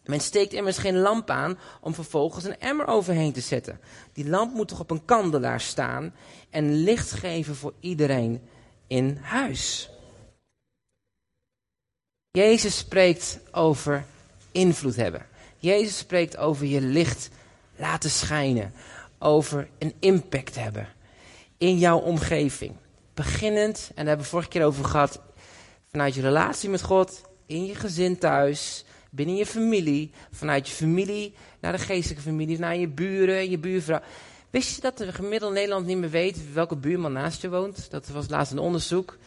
Men 0.04 0.20
steekt 0.20 0.52
immers 0.52 0.78
geen 0.78 0.98
lamp 0.98 1.30
aan 1.30 1.58
om 1.80 1.94
vervolgens 1.94 2.44
een 2.44 2.58
emmer 2.58 2.86
overheen 2.86 3.32
te 3.32 3.40
zetten. 3.40 3.80
Die 4.12 4.28
lamp 4.28 4.54
moet 4.54 4.68
toch 4.68 4.80
op 4.80 4.90
een 4.90 5.04
kandelaar 5.04 5.60
staan 5.60 6.14
en 6.50 6.74
licht 6.74 7.12
geven 7.12 7.54
voor 7.54 7.72
iedereen 7.80 8.42
in 8.86 9.16
huis. 9.16 9.90
Jezus 12.30 12.78
spreekt 12.78 13.38
over 13.50 14.04
invloed 14.52 14.96
hebben. 14.96 15.26
Jezus 15.58 15.98
spreekt 15.98 16.36
over 16.36 16.66
je 16.66 16.80
licht 16.80 17.30
laten 17.82 18.10
schijnen. 18.10 18.72
Over 19.18 19.68
een 19.78 19.94
impact 19.98 20.54
hebben 20.54 20.88
in 21.58 21.78
jouw 21.78 21.98
omgeving. 21.98 22.72
Beginnend, 23.14 23.78
en 23.88 23.94
daar 23.94 24.06
hebben 24.06 24.24
we 24.24 24.30
vorige 24.30 24.48
keer 24.48 24.64
over 24.64 24.84
gehad, 24.84 25.20
vanuit 25.90 26.14
je 26.14 26.20
relatie 26.20 26.68
met 26.68 26.82
God, 26.82 27.22
in 27.46 27.66
je 27.66 27.74
gezin 27.74 28.18
thuis, 28.18 28.84
binnen 29.10 29.36
je 29.36 29.46
familie, 29.46 30.10
vanuit 30.32 30.68
je 30.68 30.74
familie 30.74 31.34
naar 31.60 31.72
de 31.72 31.78
geestelijke 31.78 32.22
familie, 32.22 32.58
naar 32.58 32.76
je 32.76 32.88
buren 32.88 33.36
en 33.36 33.50
je 33.50 33.58
buurvrouw. 33.58 34.00
Wist 34.50 34.74
je 34.74 34.80
dat 34.80 34.98
de 34.98 35.12
gemiddelde 35.12 35.54
Nederland 35.54 35.86
niet 35.86 35.96
meer 35.96 36.10
weet 36.10 36.52
welke 36.52 36.76
buurman 36.76 37.12
naast 37.12 37.42
je 37.42 37.50
woont? 37.50 37.90
Dat 37.90 38.08
was 38.08 38.28
laatst 38.28 38.52
een 38.52 38.58
onderzoek. 38.58 39.18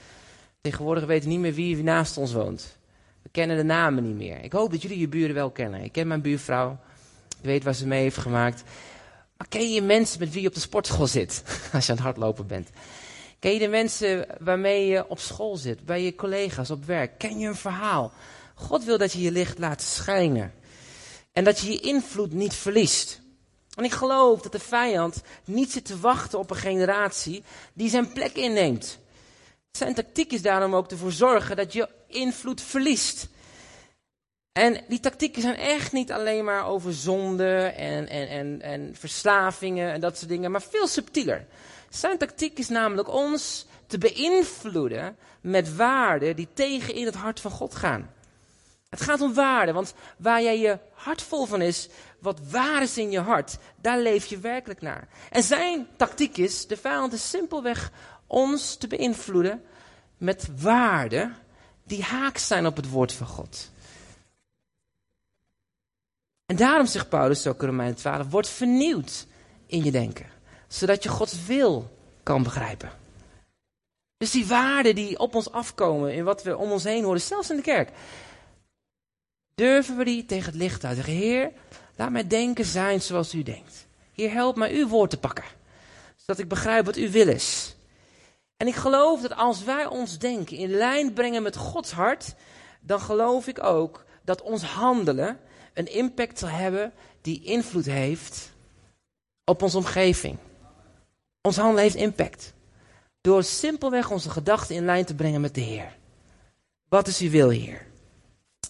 Tegenwoordig 0.62 1.06
weten 1.06 1.24
we 1.24 1.30
niet 1.30 1.40
meer 1.40 1.54
wie 1.54 1.84
naast 1.84 2.18
ons 2.18 2.34
woont. 2.34 2.78
We 3.22 3.30
kennen 3.32 3.58
de 3.58 3.64
namen 3.64 4.04
niet 4.04 4.16
meer. 4.16 4.44
Ik 4.44 4.52
hoop 4.52 4.72
dat 4.72 4.82
jullie 4.82 5.00
je 5.00 5.08
buren 5.08 5.36
wel 5.36 5.52
kennen. 5.52 5.84
Ik 5.84 5.92
ken 5.92 6.08
mijn 6.08 6.22
buurvrouw. 6.22 6.80
Weet 7.46 7.64
waar 7.64 7.76
ze 7.76 7.88
mee 7.88 8.02
heeft 8.02 8.18
gemaakt. 8.18 8.64
Maar 9.38 9.48
ken 9.48 9.72
je 9.72 9.82
mensen 9.82 10.20
met 10.20 10.32
wie 10.32 10.42
je 10.42 10.48
op 10.48 10.54
de 10.54 10.60
sportschool 10.60 11.08
zit? 11.08 11.44
Als 11.74 11.86
je 11.86 11.92
aan 11.92 11.98
het 11.98 12.06
hardlopen 12.06 12.48
bent. 12.48 12.70
Ken 13.40 13.54
je 13.54 13.60
de 13.60 13.68
mensen 13.68 14.28
waarmee 14.40 14.88
je 14.88 15.10
op 15.10 15.20
school 15.20 15.56
zit? 15.56 15.86
Bij 15.86 16.04
je 16.04 16.16
collega's 16.16 16.70
op 16.70 16.86
werk? 16.86 17.18
Ken 17.18 17.40
je 17.40 17.48
een 17.48 17.56
verhaal? 17.56 18.12
God 18.56 18.84
wil 18.84 18.98
dat 18.98 19.12
je 19.12 19.22
je 19.22 19.32
licht 19.32 19.60
laat 19.60 19.82
schijnen. 19.82 20.54
En 21.32 21.44
dat 21.44 21.60
je 21.60 21.72
je 21.72 21.80
invloed 21.80 22.34
niet 22.34 22.54
verliest. 22.54 23.22
En 23.76 23.84
ik 23.84 23.92
geloof 23.92 24.42
dat 24.42 24.52
de 24.52 24.60
vijand 24.60 25.22
niet 25.46 25.72
zit 25.72 25.86
te 25.86 26.00
wachten 26.00 26.40
op 26.40 26.50
een 26.50 26.56
generatie 26.56 27.44
die 27.74 27.90
zijn 27.90 28.14
plek 28.14 28.36
inneemt. 28.36 29.00
Zijn 29.72 29.94
tactiek 29.94 30.32
is 30.32 30.42
daarom 30.42 30.76
ook 30.76 30.92
ervoor 30.92 31.12
zorgen 31.12 31.56
dat 31.56 31.74
je 31.74 31.90
invloed 32.08 32.62
verliest. 32.62 33.28
En 34.56 34.82
die 34.88 35.00
tactieken 35.00 35.42
zijn 35.42 35.56
echt 35.56 35.92
niet 35.92 36.12
alleen 36.12 36.46
maar 36.46 36.66
over 36.66 36.94
zonde 36.94 37.56
en, 37.64 38.10
en, 38.10 38.28
en, 38.28 38.62
en 38.62 38.96
verslavingen 38.98 39.92
en 39.92 40.02
dat 40.02 40.18
soort 40.18 40.30
dingen, 40.30 40.52
maar 40.52 40.62
veel 40.62 40.88
subtieler. 40.88 41.46
Zijn 41.90 42.18
tactiek 42.18 42.58
is 42.60 42.70
namelijk 42.70 43.14
ons 43.14 43.66
te 43.88 43.98
beïnvloeden 43.98 45.18
met 45.42 45.76
waarden 45.76 46.36
die 46.36 46.48
tegen 46.54 46.94
in 46.94 47.06
het 47.06 47.16
hart 47.16 47.40
van 47.40 47.52
God 47.52 47.76
gaan. 47.76 48.14
Het 48.90 49.02
gaat 49.02 49.22
om 49.22 49.34
waarde, 49.34 49.72
want 49.72 49.94
waar 50.18 50.42
jij 50.42 50.60
je 50.60 50.80
hart 50.94 51.22
vol 51.22 51.46
van 51.46 51.62
is, 51.62 51.90
wat 52.20 52.40
waar 52.50 52.82
is 52.82 52.98
in 52.98 53.12
je 53.12 53.20
hart, 53.20 53.58
daar 53.82 54.00
leef 54.00 54.26
je 54.26 54.38
werkelijk 54.40 54.82
naar. 54.82 55.08
En 55.30 55.44
zijn 55.44 55.88
tactiek 55.98 56.38
is, 56.38 56.68
de 56.68 56.78
vijand 56.78 57.14
is 57.14 57.30
simpelweg 57.30 57.92
ons 58.28 58.76
te 58.76 58.88
beïnvloeden 58.88 59.64
met 60.18 60.48
waarden 60.62 61.36
die 61.84 62.04
haaks 62.04 62.48
zijn 62.48 62.66
op 62.66 62.76
het 62.76 62.90
woord 62.90 63.14
van 63.14 63.28
God. 63.28 63.74
En 66.46 66.56
daarom 66.56 66.86
zegt 66.86 67.10
Paulus 67.10 67.48
ook 67.48 67.62
in 67.62 67.68
Romein 67.68 67.96
12, 67.96 68.30
word 68.30 68.50
vernieuwd 68.50 69.26
in 69.66 69.84
je 69.84 69.92
denken, 69.92 70.26
zodat 70.68 71.04
je 71.04 71.10
Gods 71.10 71.46
wil 71.46 71.98
kan 72.24 72.44
begrijpen. 72.44 72.92
Dus 74.18 74.32
die 74.32 74.46
waarden 74.46 74.96
die 74.96 75.20
op 75.20 75.36
ons 75.36 75.52
afkomen, 75.52 76.14
in 76.14 76.24
wat 76.24 76.44
we 76.44 76.58
om 76.58 76.72
ons 76.72 76.84
heen 76.84 77.04
horen, 77.04 77.22
zelfs 77.22 77.50
in 77.50 77.56
de 77.56 77.62
kerk, 77.62 77.92
durven 79.56 79.98
we 79.98 80.04
die 80.04 80.26
tegen 80.26 80.46
het 80.46 80.62
licht 80.62 80.84
uit. 80.84 80.96
Zeggen, 80.96 81.14
Heer, 81.14 81.52
laat 81.96 82.10
mijn 82.10 82.28
denken 82.28 82.66
zijn 82.66 83.02
zoals 83.02 83.34
u 83.34 83.44
denkt. 83.44 83.88
Heer, 84.14 84.32
help 84.32 84.56
mij 84.56 84.74
uw 84.74 84.88
woord 84.88 85.10
te 85.10 85.20
pakken. 85.20 85.44
Zodat 86.16 86.40
ik 86.40 86.48
begrijp 86.48 86.86
wat 86.86 86.96
uw 86.96 87.10
wil 87.10 87.28
is. 87.28 87.76
En 88.58 88.68
ik 88.68 88.76
geloof 88.76 89.22
dat 89.22 89.36
als 89.36 89.64
wij 89.64 89.86
ons 89.86 90.18
denken 90.18 90.58
in 90.58 90.70
lijn 90.70 91.14
brengen 91.14 91.44
met 91.44 91.56
Gods 91.56 91.92
hart, 91.92 92.36
dan 92.82 93.00
geloof 93.00 93.48
ik 93.48 93.64
ook 93.64 94.06
dat 94.24 94.42
ons 94.42 94.64
handelen 94.64 95.40
een 95.76 95.94
impact 95.94 96.40
zal 96.40 96.50
hebben 96.50 96.92
die 97.22 97.44
invloed 97.44 97.86
heeft 97.86 98.52
op 99.44 99.62
onze 99.62 99.78
omgeving. 99.78 100.38
Ons 101.42 101.56
handelen 101.56 101.84
heeft 101.84 101.96
impact. 101.96 102.54
Door 103.22 103.44
simpelweg 103.44 104.12
onze 104.12 104.30
gedachten 104.30 104.76
in 104.76 104.86
lijn 104.86 105.06
te 105.06 105.16
brengen 105.16 105.42
met 105.42 105.56
de 105.56 105.62
Heer. 105.62 105.96
Wat 106.90 107.08
is 107.08 107.20
uw 107.20 107.30
wil, 107.30 107.50
Heer? 107.50 107.86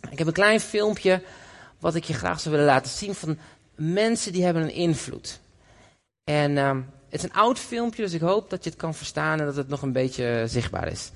Ik 0.10 0.18
heb 0.18 0.28
een 0.28 0.34
klein 0.34 0.60
filmpje 0.60 1.22
wat 1.80 1.96
ik 1.96 2.04
je 2.04 2.14
graag 2.14 2.40
zou 2.40 2.56
willen 2.56 2.72
laten 2.72 2.92
zien 2.92 3.16
van 3.16 3.38
mensen 3.76 4.34
die 4.34 4.44
hebben 4.44 4.64
een 4.64 4.74
invloed. 4.74 5.40
En 6.24 6.52
uh, 6.52 6.78
het 7.10 7.24
is 7.24 7.24
een 7.24 7.34
oud 7.34 7.60
filmpje, 7.60 8.04
dus 8.04 8.14
ik 8.14 8.22
hoop 8.22 8.50
dat 8.50 8.64
je 8.64 8.70
het 8.70 8.80
kan 8.80 8.94
verstaan 8.94 9.40
en 9.40 9.46
dat 9.46 9.56
het 9.56 9.68
nog 9.68 9.82
een 9.82 9.92
beetje 9.92 10.44
zichtbaar 10.48 10.88
is. 10.88 11.12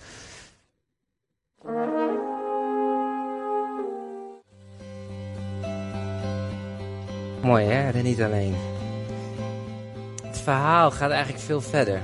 Mooi 7.42 7.66
hè, 7.66 7.92
en 7.92 8.04
niet 8.04 8.22
alleen. 8.22 8.56
Het 10.24 10.38
verhaal 10.38 10.92
gaat 10.92 11.12
eigenlijk 11.12 11.44
veel 11.44 11.62
verder. 11.62 12.02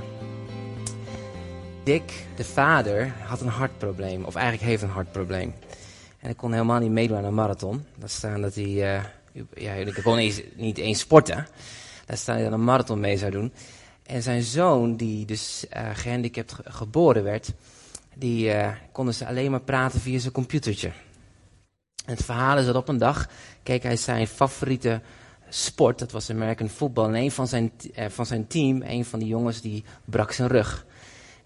Dick, 1.84 2.26
de 2.36 2.44
vader, 2.44 3.12
had 3.24 3.40
een 3.40 3.48
hartprobleem, 3.48 4.24
of 4.24 4.34
eigenlijk 4.34 4.66
heeft 4.66 4.82
een 4.82 4.88
hartprobleem. 4.88 5.54
En 6.18 6.30
ik 6.30 6.36
kon 6.36 6.52
helemaal 6.52 6.78
niet 6.78 6.90
meedoen 6.90 7.16
aan 7.16 7.24
een 7.24 7.34
marathon. 7.34 7.84
Daar 7.98 8.08
staan 8.08 8.40
dat 8.40 8.54
hij, 8.54 8.64
uh, 8.64 9.04
ja, 9.54 9.72
ik 9.72 10.00
kon 10.02 10.18
eens, 10.18 10.40
niet 10.54 10.78
eens 10.78 10.98
sporten. 10.98 11.46
Daar 12.06 12.16
staan 12.16 12.34
dat 12.34 12.44
hij 12.44 12.52
aan 12.52 12.58
een 12.58 12.64
marathon 12.64 13.00
mee 13.00 13.16
zou 13.16 13.30
doen. 13.30 13.52
En 14.02 14.22
zijn 14.22 14.42
zoon, 14.42 14.96
die 14.96 15.24
dus 15.24 15.66
uh, 15.76 15.90
gehandicapt 15.92 16.56
geboren 16.64 17.22
werd, 17.22 17.52
die 18.14 18.48
uh, 18.48 18.68
konden 18.92 19.14
ze 19.14 19.26
alleen 19.26 19.50
maar 19.50 19.60
praten 19.60 20.00
via 20.00 20.18
zijn 20.18 20.32
computertje. 20.32 20.92
En 22.04 22.14
het 22.14 22.24
verhaal 22.24 22.58
is 22.58 22.66
dat 22.66 22.74
op 22.74 22.88
een 22.88 22.98
dag 22.98 23.28
keek 23.62 23.82
hij 23.82 23.96
zijn 23.96 24.26
favoriete 24.26 25.00
sport, 25.48 25.98
dat 25.98 26.12
was 26.12 26.30
American 26.30 26.68
football. 26.68 27.06
En 27.06 27.14
een 27.14 27.30
van 27.30 27.48
zijn, 27.48 27.72
uh, 27.98 28.04
van 28.08 28.26
zijn 28.26 28.46
team, 28.46 28.82
een 28.82 29.04
van 29.04 29.18
die 29.18 29.28
jongens, 29.28 29.60
die 29.60 29.84
brak 30.04 30.32
zijn 30.32 30.48
rug. 30.48 30.86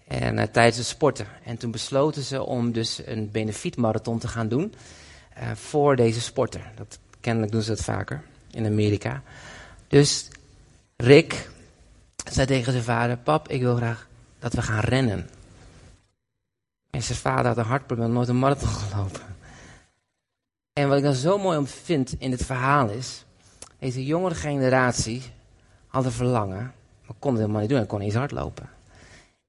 En 0.07 0.37
uh, 0.37 0.43
tijdens 0.43 0.77
het 0.77 0.85
sporten. 0.85 1.27
En 1.43 1.57
toen 1.57 1.71
besloten 1.71 2.21
ze 2.21 2.43
om 2.43 2.71
dus 2.71 3.01
een 3.05 3.31
benefietmarathon 3.31 4.19
te 4.19 4.27
gaan 4.27 4.47
doen 4.47 4.73
uh, 5.37 5.51
voor 5.51 5.95
deze 5.95 6.21
sporter. 6.21 6.71
Dat, 6.75 6.99
kennelijk 7.19 7.51
doen 7.51 7.61
ze 7.61 7.69
dat 7.69 7.81
vaker 7.81 8.23
in 8.51 8.65
Amerika. 8.65 9.23
Dus 9.87 10.27
Rick 10.95 11.49
zei 12.31 12.47
tegen 12.47 12.71
zijn 12.71 12.83
vader, 12.83 13.17
pap, 13.17 13.47
ik 13.47 13.61
wil 13.61 13.75
graag 13.75 14.07
dat 14.39 14.53
we 14.53 14.61
gaan 14.61 14.79
rennen. 14.79 15.29
En 16.89 17.03
zijn 17.03 17.17
vader 17.17 17.45
had 17.45 17.57
een 17.57 17.63
hartprobleem, 17.63 18.11
nooit 18.11 18.27
een 18.27 18.39
marathon 18.39 18.69
gelopen. 18.89 19.21
En 20.73 20.87
wat 20.87 20.97
ik 20.97 21.03
dan 21.03 21.13
zo 21.13 21.37
mooi 21.37 21.57
om 21.57 21.67
vind 21.67 22.15
in 22.17 22.31
het 22.31 22.45
verhaal 22.45 22.89
is, 22.89 23.25
deze 23.81 24.05
jongere 24.05 24.35
generatie 24.35 25.21
had 25.87 26.05
een 26.05 26.11
verlangen, 26.11 26.73
maar 27.05 27.15
kon 27.19 27.31
het 27.31 27.39
helemaal 27.39 27.61
niet 27.61 27.69
doen 27.69 27.79
en 27.79 27.87
kon 27.87 27.99
niet 27.99 28.07
eens 28.07 28.17
hardlopen. 28.17 28.69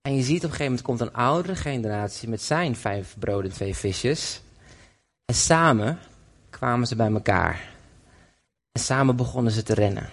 En 0.02 0.16
je 0.16 0.22
ziet 0.22 0.36
op 0.36 0.42
een 0.42 0.50
gegeven 0.50 0.64
moment 0.64 0.82
komt 0.82 1.00
een 1.00 1.12
oudere 1.12 1.56
generatie 1.56 2.28
met 2.28 2.42
zijn 2.42 2.76
vijf 2.76 3.16
broden 3.18 3.50
en 3.50 3.56
twee 3.56 3.76
visjes. 3.76 4.42
En 5.24 5.34
samen 5.34 5.98
kwamen 6.50 6.86
ze 6.86 6.96
bij 6.96 7.12
elkaar. 7.12 7.74
En 8.72 8.80
samen 8.80 9.16
begonnen 9.16 9.52
ze 9.52 9.62
te 9.62 9.74
rennen. 9.74 10.08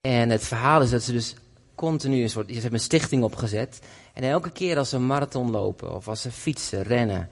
En 0.00 0.30
het 0.30 0.44
verhaal 0.44 0.82
is 0.82 0.90
dat 0.90 1.02
ze 1.02 1.12
dus 1.12 1.34
continu 1.74 2.22
een 2.22 2.30
soort, 2.30 2.46
ze 2.48 2.52
hebben 2.52 2.72
een 2.72 2.80
stichting 2.80 3.22
opgezet. 3.22 3.80
En 4.12 4.22
elke 4.22 4.50
keer 4.50 4.78
als 4.78 4.88
ze 4.88 4.96
een 4.96 5.06
marathon 5.06 5.50
lopen 5.50 5.94
of 5.94 6.08
als 6.08 6.20
ze 6.20 6.30
fietsen, 6.30 6.82
rennen, 6.82 7.30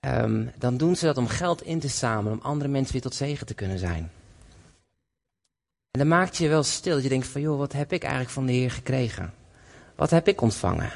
um, 0.00 0.50
dan 0.58 0.76
doen 0.76 0.96
ze 0.96 1.04
dat 1.04 1.16
om 1.16 1.28
geld 1.28 1.62
in 1.62 1.80
te 1.80 1.88
zamelen, 1.88 2.32
om 2.32 2.44
andere 2.44 2.70
mensen 2.70 2.92
weer 2.92 3.02
tot 3.02 3.14
zegen 3.14 3.46
te 3.46 3.54
kunnen 3.54 3.78
zijn. 3.78 4.10
En 5.98 6.08
dan 6.08 6.18
maakt 6.18 6.36
je 6.36 6.48
wel 6.48 6.62
stil, 6.62 6.94
dat 6.94 7.02
je 7.02 7.08
denkt 7.08 7.26
van 7.26 7.40
joh, 7.40 7.58
wat 7.58 7.72
heb 7.72 7.92
ik 7.92 8.02
eigenlijk 8.02 8.32
van 8.32 8.46
de 8.46 8.52
Heer 8.52 8.70
gekregen? 8.70 9.34
Wat 9.96 10.10
heb 10.10 10.28
ik 10.28 10.40
ontvangen? 10.40 10.92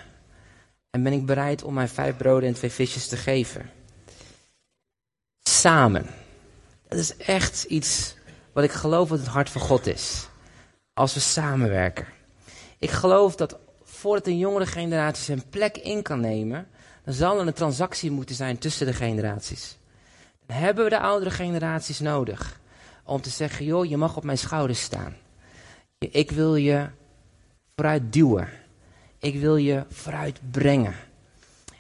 En 0.91 1.03
ben 1.03 1.13
ik 1.13 1.27
bereid 1.27 1.63
om 1.63 1.75
mijn 1.75 1.89
vijf 1.89 2.17
broden 2.17 2.49
en 2.49 2.55
twee 2.55 2.71
visjes 2.71 3.09
te 3.09 3.17
geven? 3.17 3.71
Samen. 5.43 6.07
Dat 6.89 6.99
is 6.99 7.17
echt 7.17 7.65
iets 7.65 8.15
wat 8.53 8.65
ik 8.65 8.73
geloof 8.73 9.09
dat 9.09 9.19
het 9.19 9.29
hart 9.29 9.51
van 9.51 9.61
God 9.61 9.87
is. 9.87 10.29
Als 10.95 11.15
we 11.15 11.21
samenwerken. 11.21 12.07
Ik 12.79 12.91
geloof 12.91 13.37
dat 13.37 13.59
voordat 13.85 14.27
een 14.27 14.39
jongere 14.39 14.67
generatie 14.67 15.25
zijn 15.25 15.49
plek 15.49 15.77
in 15.77 16.03
kan 16.03 16.21
nemen, 16.21 16.69
dan 17.05 17.15
zal 17.15 17.41
er 17.41 17.47
een 17.47 17.53
transactie 17.53 18.11
moeten 18.11 18.35
zijn 18.35 18.59
tussen 18.59 18.87
de 18.87 18.93
generaties. 18.93 19.77
Dan 20.47 20.57
hebben 20.57 20.85
we 20.85 20.91
de 20.91 21.01
oudere 21.01 21.31
generaties 21.31 22.01
nodig 22.01 22.61
om 23.13 23.21
te 23.21 23.31
zeggen, 23.31 23.65
joh, 23.65 23.85
je 23.85 23.97
mag 23.97 24.17
op 24.17 24.25
mijn 24.25 24.39
schouders 24.39 24.81
staan. 24.81 25.17
Ik 25.99 26.31
wil 26.31 26.57
je 26.57 26.89
vooruit 27.77 28.13
duwen. 28.13 28.49
Ik 29.19 29.35
wil 29.41 29.57
je 29.57 29.85
vooruit 29.89 30.41
brengen. 30.51 30.95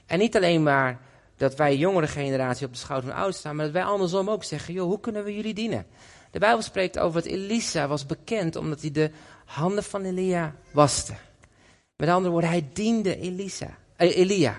En 0.07 0.19
niet 0.19 0.37
alleen 0.37 0.62
maar 0.62 1.01
dat 1.37 1.55
wij 1.57 1.77
jongere 1.77 2.07
generatie 2.07 2.67
op 2.67 2.73
de 2.73 2.79
schouder 2.79 3.09
van 3.09 3.19
ouders 3.19 3.39
staan, 3.39 3.57
maar 3.57 3.65
dat 3.65 3.75
wij 3.75 3.85
andersom 3.85 4.31
ook 4.31 4.45
zeggen, 4.45 4.75
joh, 4.75 4.87
hoe 4.87 5.01
kunnen 5.01 5.25
we 5.25 5.35
jullie 5.35 5.55
dienen? 5.55 5.87
De 6.31 6.39
Bijbel 6.39 6.62
spreekt 6.62 6.99
over 6.99 7.23
dat 7.23 7.33
Elisa 7.33 7.89
was 7.89 8.07
bekend 8.07 8.57
omdat 8.57 8.81
hij 8.81 8.91
de 8.91 9.11
handen 9.45 9.85
van 9.85 10.03
Elia 10.03 10.55
waste. 10.71 11.15
Met 11.97 12.09
andere 12.09 12.31
woorden, 12.31 12.51
hij 12.51 12.69
diende 12.73 13.17
Elisa, 13.19 13.77
eh, 13.97 14.17
Elia. 14.17 14.57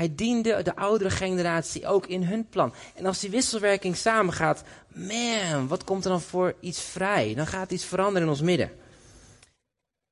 Hij 0.00 0.14
diende 0.14 0.62
de 0.62 0.76
oudere 0.76 1.10
generatie 1.10 1.86
ook 1.86 2.06
in 2.06 2.22
hun 2.22 2.48
plan. 2.48 2.74
En 2.94 3.06
als 3.06 3.18
die 3.18 3.30
wisselwerking 3.30 3.96
samengaat, 3.96 4.62
man, 4.94 5.68
wat 5.68 5.84
komt 5.84 6.04
er 6.04 6.10
dan 6.10 6.20
voor 6.20 6.54
iets 6.60 6.80
vrij? 6.80 7.34
Dan 7.34 7.46
gaat 7.46 7.70
iets 7.70 7.84
veranderen 7.84 8.22
in 8.22 8.28
ons 8.28 8.40
midden. 8.40 8.70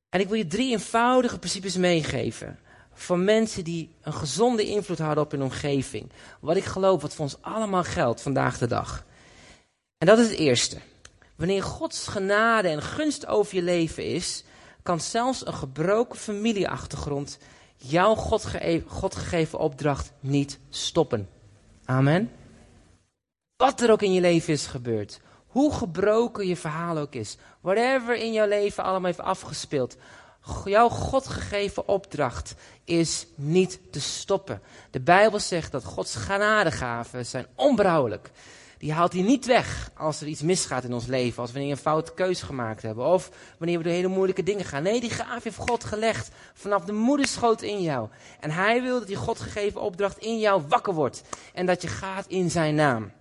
En 0.09 0.21
ik 0.21 0.28
wil 0.28 0.37
je 0.37 0.47
drie 0.47 0.71
eenvoudige 0.71 1.38
principes 1.38 1.76
meegeven. 1.76 2.59
Van 2.92 3.25
mensen 3.25 3.64
die 3.64 3.90
een 4.02 4.12
gezonde 4.12 4.66
invloed 4.66 4.99
hadden 4.99 5.25
op 5.25 5.30
hun 5.30 5.42
omgeving. 5.42 6.11
Wat 6.40 6.57
ik 6.57 6.64
geloof, 6.64 7.02
wat 7.02 7.14
voor 7.14 7.25
ons 7.25 7.38
allemaal 7.40 7.85
geldt 7.85 8.21
vandaag 8.21 8.59
de 8.59 8.66
dag. 8.66 9.04
En 9.99 10.07
dat 10.07 10.18
is 10.18 10.28
het 10.28 10.38
eerste. 10.38 10.76
Wanneer 11.37 11.62
Gods 11.62 12.07
genade 12.07 12.68
en 12.68 12.83
gunst 12.83 13.26
over 13.26 13.54
je 13.54 13.62
leven 13.62 14.04
is, 14.04 14.45
kan 14.83 15.00
zelfs 15.00 15.47
een 15.47 15.54
gebroken 15.54 16.18
familieachtergrond 16.18 17.38
jouw 17.78 18.14
God, 18.14 18.47
God 18.87 19.14
gegeven 19.14 19.58
opdracht 19.58 20.12
niet 20.20 20.58
stoppen. 20.70 21.28
Amen. 21.85 22.30
Wat 23.56 23.80
er 23.80 23.90
ook 23.90 24.02
in 24.02 24.12
je 24.12 24.20
leven 24.20 24.52
is 24.52 24.66
gebeurd, 24.66 25.20
hoe 25.47 25.73
gebroken 25.73 26.47
je 26.47 26.56
verhaal 26.56 26.99
ook 26.99 27.14
is, 27.14 27.37
whatever 27.61 28.16
in 28.16 28.32
jouw 28.32 28.49
leven 28.49 28.85
allemaal 28.85 29.06
heeft 29.06 29.20
afgespeeld, 29.20 29.97
jouw 30.64 30.88
God 30.88 31.26
gegeven 31.26 31.88
opdracht 31.88 32.54
is 32.85 33.26
niet 33.35 33.80
te 33.90 34.00
stoppen. 34.00 34.62
De 34.90 35.00
Bijbel 35.00 35.40
zegt 35.40 35.73
dat 35.73 35.85
Gods 35.85 36.14
genadegaven 36.14 37.26
zijn 37.26 37.47
onberouwelijk 37.54 38.30
die 38.78 38.92
haalt 38.92 39.12
hij 39.12 39.23
niet 39.23 39.47
weg 39.47 39.90
als 39.94 40.20
er 40.20 40.26
iets 40.26 40.42
misgaat 40.42 40.85
in 40.85 40.92
ons 40.92 41.06
leven. 41.06 41.42
Als 41.42 41.52
we 41.52 41.61
een 41.61 41.76
foute 41.76 42.14
keuze 42.14 42.44
gemaakt 42.44 42.82
hebben. 42.82 43.04
Of 43.04 43.30
wanneer 43.58 43.78
we 43.78 43.85
door 43.85 43.92
hele 43.92 44.08
moeilijke 44.08 44.42
dingen 44.42 44.64
gaan. 44.64 44.82
Nee, 44.82 45.00
die 45.00 45.11
gaaf 45.11 45.44
heeft 45.44 45.56
God 45.56 45.85
gelegd 45.85 46.30
vanaf 46.54 46.85
de 46.85 46.92
moederschoot 46.92 47.62
in 47.62 47.82
jou. 47.82 48.08
En 48.40 48.50
hij 48.50 48.82
wil 48.82 48.99
dat 48.99 49.08
die 49.08 49.16
God 49.16 49.40
gegeven 49.40 49.80
opdracht 49.80 50.18
in 50.18 50.38
jou 50.38 50.62
wakker 50.68 50.94
wordt. 50.94 51.23
En 51.54 51.66
dat 51.66 51.82
je 51.82 51.88
gaat 51.88 52.26
in 52.26 52.50
zijn 52.50 52.75
naam. 52.75 53.12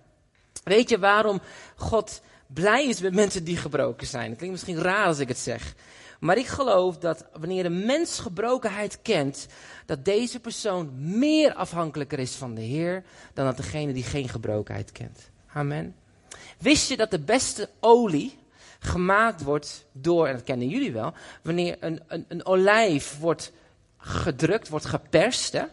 Weet 0.64 0.88
je 0.88 0.98
waarom 0.98 1.40
God 1.76 2.22
blij 2.46 2.86
is 2.86 3.00
met 3.00 3.14
mensen 3.14 3.44
die 3.44 3.56
gebroken 3.56 4.06
zijn? 4.06 4.28
Het 4.28 4.38
klinkt 4.38 4.54
misschien 4.54 4.82
raar 4.82 5.06
als 5.06 5.18
ik 5.18 5.28
het 5.28 5.38
zeg. 5.38 5.74
Maar 6.20 6.38
ik 6.38 6.46
geloof 6.46 6.98
dat 6.98 7.26
wanneer 7.32 7.64
een 7.64 7.86
mens 7.86 8.18
gebrokenheid 8.18 8.98
kent, 9.02 9.46
dat 9.86 10.04
deze 10.04 10.40
persoon 10.40 10.90
meer 11.18 11.54
afhankelijker 11.54 12.18
is 12.18 12.34
van 12.34 12.54
de 12.54 12.60
Heer 12.60 13.04
dan 13.34 13.44
dat 13.44 13.56
degene 13.56 13.92
die 13.92 14.02
geen 14.02 14.28
gebrokenheid 14.28 14.92
kent. 14.92 15.30
Amen. 15.52 15.96
Wist 16.58 16.88
je 16.88 16.96
dat 16.96 17.10
de 17.10 17.20
beste 17.20 17.68
olie 17.80 18.38
gemaakt 18.78 19.42
wordt 19.42 19.86
door, 19.92 20.26
en 20.26 20.32
dat 20.32 20.44
kennen 20.44 20.68
jullie 20.68 20.92
wel, 20.92 21.12
wanneer 21.42 21.76
een, 21.80 22.02
een, 22.06 22.24
een 22.28 22.46
olijf 22.46 23.18
wordt 23.18 23.52
gedrukt, 23.98 24.68
wordt 24.68 24.84
geperst. 24.84 25.52
Hè? 25.52 25.64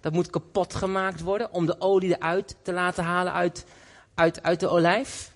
Dat 0.00 0.12
moet 0.12 0.30
kapot 0.30 0.74
gemaakt 0.74 1.20
worden 1.20 1.52
om 1.52 1.66
de 1.66 1.80
olie 1.80 2.16
eruit 2.16 2.56
te 2.62 2.72
laten 2.72 3.04
halen 3.04 3.32
uit, 3.32 3.64
uit, 4.14 4.42
uit 4.42 4.60
de 4.60 4.68
olijf. 4.68 5.32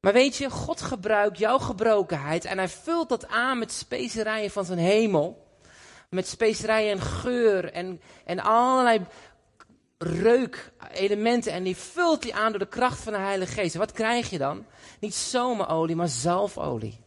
Maar 0.00 0.12
weet 0.12 0.36
je, 0.36 0.50
God 0.50 0.80
gebruikt 0.80 1.38
jouw 1.38 1.58
gebrokenheid 1.58 2.44
en 2.44 2.58
hij 2.58 2.68
vult 2.68 3.08
dat 3.08 3.28
aan 3.28 3.58
met 3.58 3.72
specerijen 3.72 4.50
van 4.50 4.64
zijn 4.64 4.78
hemel. 4.78 5.48
Met 6.08 6.28
specerijen 6.28 6.92
en 6.92 7.00
geur 7.00 7.72
en, 7.72 8.00
en 8.24 8.40
allerlei 8.40 9.00
reukelementen 10.02 11.52
en 11.52 11.62
die 11.62 11.76
vult 11.76 12.22
hij 12.22 12.32
aan 12.32 12.50
door 12.50 12.58
de 12.58 12.68
kracht 12.68 13.00
van 13.00 13.12
de 13.12 13.18
Heilige 13.18 13.52
Geest. 13.52 13.74
wat 13.74 13.92
krijg 13.92 14.30
je 14.30 14.38
dan? 14.38 14.64
Niet 15.00 15.14
zomerolie, 15.14 15.96
maar 15.96 16.08
zalfolie. 16.08 17.00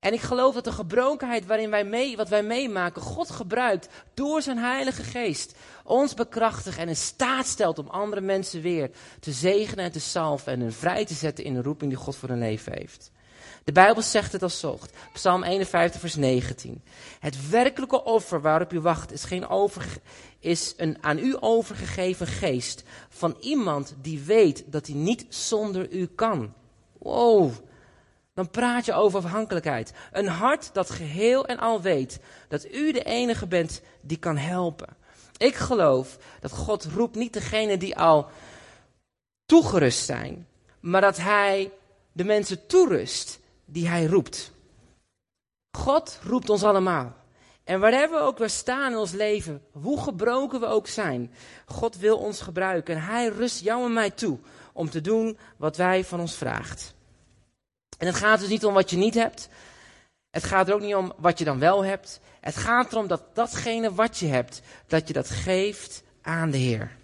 En 0.00 0.12
ik 0.12 0.20
geloof 0.20 0.54
dat 0.54 0.64
de 0.64 0.72
gebrokenheid 0.72 1.46
waarin 1.46 1.70
wij 1.70 1.84
mee, 1.84 2.16
wat 2.16 2.28
wij 2.28 2.42
meemaken, 2.42 3.02
God 3.02 3.30
gebruikt 3.30 3.88
door 4.14 4.42
zijn 4.42 4.58
Heilige 4.58 5.02
Geest. 5.02 5.54
Ons 5.84 6.14
bekrachtigt 6.14 6.78
en 6.78 6.88
in 6.88 6.96
staat 6.96 7.46
stelt 7.46 7.78
om 7.78 7.88
andere 7.88 8.20
mensen 8.20 8.62
weer 8.62 8.90
te 9.20 9.32
zegenen 9.32 9.84
en 9.84 9.92
te 9.92 10.00
salven 10.00 10.52
en 10.52 10.60
hun 10.60 10.72
vrij 10.72 11.04
te 11.04 11.14
zetten 11.14 11.44
in 11.44 11.54
de 11.54 11.62
roeping 11.62 11.90
die 11.90 12.00
God 12.00 12.16
voor 12.16 12.28
hun 12.28 12.38
leven 12.38 12.72
heeft. 12.72 13.10
De 13.68 13.74
Bijbel 13.74 14.02
zegt 14.02 14.32
het 14.32 14.42
als 14.42 14.60
volgt. 14.60 14.92
Psalm 15.12 15.42
51, 15.42 16.00
vers 16.00 16.14
19. 16.14 16.82
Het 17.20 17.48
werkelijke 17.50 18.04
offer 18.04 18.40
waarop 18.40 18.72
u 18.72 18.80
wacht 18.80 19.12
is, 19.12 19.24
geen 19.24 19.48
over, 19.48 19.86
is 20.38 20.74
een 20.76 20.98
aan 21.00 21.18
u 21.18 21.36
overgegeven 21.40 22.26
geest 22.26 22.82
van 23.08 23.36
iemand 23.40 23.94
die 24.02 24.20
weet 24.20 24.64
dat 24.66 24.86
hij 24.86 24.96
niet 24.96 25.26
zonder 25.28 25.90
u 25.90 26.06
kan. 26.06 26.54
Wow, 26.98 27.52
dan 28.34 28.50
praat 28.50 28.84
je 28.84 28.92
over 28.92 29.18
afhankelijkheid. 29.18 29.92
Een 30.12 30.28
hart 30.28 30.70
dat 30.72 30.90
geheel 30.90 31.46
en 31.46 31.58
al 31.58 31.80
weet 31.80 32.20
dat 32.48 32.66
u 32.74 32.92
de 32.92 33.02
enige 33.02 33.46
bent 33.46 33.82
die 34.00 34.18
kan 34.18 34.36
helpen. 34.36 34.96
Ik 35.36 35.54
geloof 35.54 36.18
dat 36.40 36.52
God 36.52 36.84
roept 36.84 37.16
niet 37.16 37.32
degene 37.32 37.76
die 37.76 37.96
al 37.96 38.30
toegerust 39.46 40.04
zijn, 40.04 40.46
maar 40.80 41.00
dat 41.00 41.16
Hij 41.16 41.70
de 42.12 42.24
mensen 42.24 42.66
toerust 42.66 43.40
die 43.70 43.88
Hij 43.88 44.06
roept. 44.06 44.52
God 45.78 46.18
roept 46.22 46.50
ons 46.50 46.62
allemaal. 46.62 47.16
En 47.64 47.80
waar 47.80 48.10
we 48.10 48.18
ook 48.18 48.38
weer 48.38 48.50
staan 48.50 48.92
in 48.92 48.98
ons 48.98 49.12
leven, 49.12 49.62
hoe 49.72 50.00
gebroken 50.00 50.60
we 50.60 50.66
ook 50.66 50.86
zijn, 50.86 51.32
God 51.66 51.96
wil 51.96 52.18
ons 52.18 52.40
gebruiken. 52.40 52.94
En 52.94 53.02
Hij 53.02 53.28
rust 53.28 53.62
jou 53.62 53.84
en 53.84 53.92
mij 53.92 54.10
toe 54.10 54.38
om 54.72 54.90
te 54.90 55.00
doen 55.00 55.38
wat 55.56 55.76
wij 55.76 56.04
van 56.04 56.20
ons 56.20 56.34
vraagt. 56.34 56.94
En 57.98 58.06
het 58.06 58.16
gaat 58.16 58.40
dus 58.40 58.48
niet 58.48 58.64
om 58.64 58.74
wat 58.74 58.90
je 58.90 58.96
niet 58.96 59.14
hebt. 59.14 59.48
Het 60.30 60.44
gaat 60.44 60.68
er 60.68 60.74
ook 60.74 60.80
niet 60.80 60.94
om 60.94 61.12
wat 61.16 61.38
je 61.38 61.44
dan 61.44 61.58
wel 61.58 61.84
hebt. 61.84 62.20
Het 62.40 62.56
gaat 62.56 62.92
erom 62.92 63.06
dat 63.06 63.22
datgene 63.34 63.94
wat 63.94 64.18
je 64.18 64.26
hebt, 64.26 64.60
dat 64.86 65.08
je 65.08 65.14
dat 65.14 65.30
geeft 65.30 66.02
aan 66.22 66.50
de 66.50 66.58
Heer. 66.58 66.97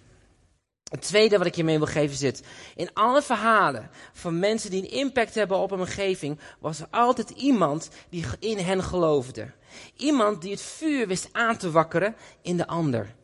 Het 0.95 1.03
tweede 1.03 1.39
wat 1.39 1.47
ik 1.47 1.55
je 1.55 1.65
mee 1.65 1.79
wil 1.79 1.87
geven 1.87 2.17
zit. 2.17 2.43
In 2.77 2.91
alle 2.93 3.23
verhalen 3.23 3.91
van 4.13 4.39
mensen 4.39 4.71
die 4.71 4.83
een 4.83 4.99
impact 4.99 5.35
hebben 5.35 5.57
op 5.57 5.71
een 5.71 5.79
omgeving, 5.79 6.39
was 6.61 6.81
er 6.81 6.87
altijd 6.91 7.31
iemand 7.31 7.89
die 8.09 8.25
in 8.39 8.59
hen 8.59 8.83
geloofde. 8.83 9.51
Iemand 9.97 10.43
die 10.43 10.51
het 10.51 10.61
vuur 10.61 11.07
wist 11.07 11.29
aan 11.33 11.57
te 11.57 11.71
wakkeren 11.71 12.17
in 12.43 12.57
de 12.57 12.67
ander. 12.67 13.15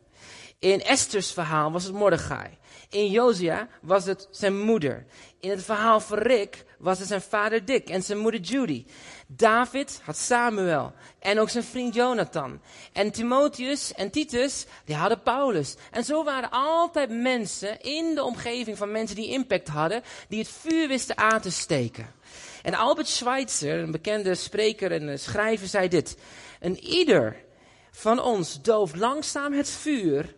In 0.59 0.81
Esther's 0.81 1.31
verhaal 1.31 1.71
was 1.71 1.83
het 1.83 1.93
Mordechai. 1.93 2.57
In 2.89 3.11
Josia 3.11 3.67
was 3.81 4.05
het 4.05 4.27
zijn 4.31 4.59
moeder. 4.59 5.05
In 5.39 5.49
het 5.49 5.63
verhaal 5.63 5.99
van 5.99 6.17
Rick 6.17 6.65
was 6.77 6.99
het 6.99 7.07
zijn 7.07 7.21
vader 7.21 7.65
Dick 7.65 7.89
en 7.89 8.03
zijn 8.03 8.19
moeder 8.19 8.39
Judy. 8.39 8.85
David 9.35 10.01
had 10.03 10.17
Samuel 10.17 10.93
en 11.19 11.39
ook 11.39 11.49
zijn 11.49 11.63
vriend 11.63 11.93
Jonathan. 11.93 12.61
En 12.93 13.11
Timotheus 13.11 13.93
en 13.93 14.11
Titus, 14.11 14.65
die 14.85 14.95
hadden 14.95 15.21
Paulus. 15.21 15.75
En 15.91 16.03
zo 16.03 16.23
waren 16.23 16.49
altijd 16.51 17.09
mensen 17.09 17.81
in 17.81 18.15
de 18.15 18.23
omgeving 18.23 18.77
van 18.77 18.91
mensen 18.91 19.15
die 19.15 19.29
impact 19.29 19.67
hadden, 19.67 20.03
die 20.27 20.39
het 20.39 20.49
vuur 20.49 20.87
wisten 20.87 21.17
aan 21.17 21.41
te 21.41 21.51
steken. 21.51 22.13
En 22.63 22.73
Albert 22.73 23.07
Schweitzer, 23.07 23.79
een 23.79 23.91
bekende 23.91 24.35
spreker 24.35 24.91
en 24.91 25.19
schrijver, 25.19 25.67
zei 25.67 25.87
dit. 25.87 26.17
En 26.59 26.79
ieder 26.79 27.35
van 27.91 28.21
ons 28.21 28.61
dooft 28.61 28.95
langzaam 28.95 29.53
het 29.53 29.69
vuur 29.69 30.35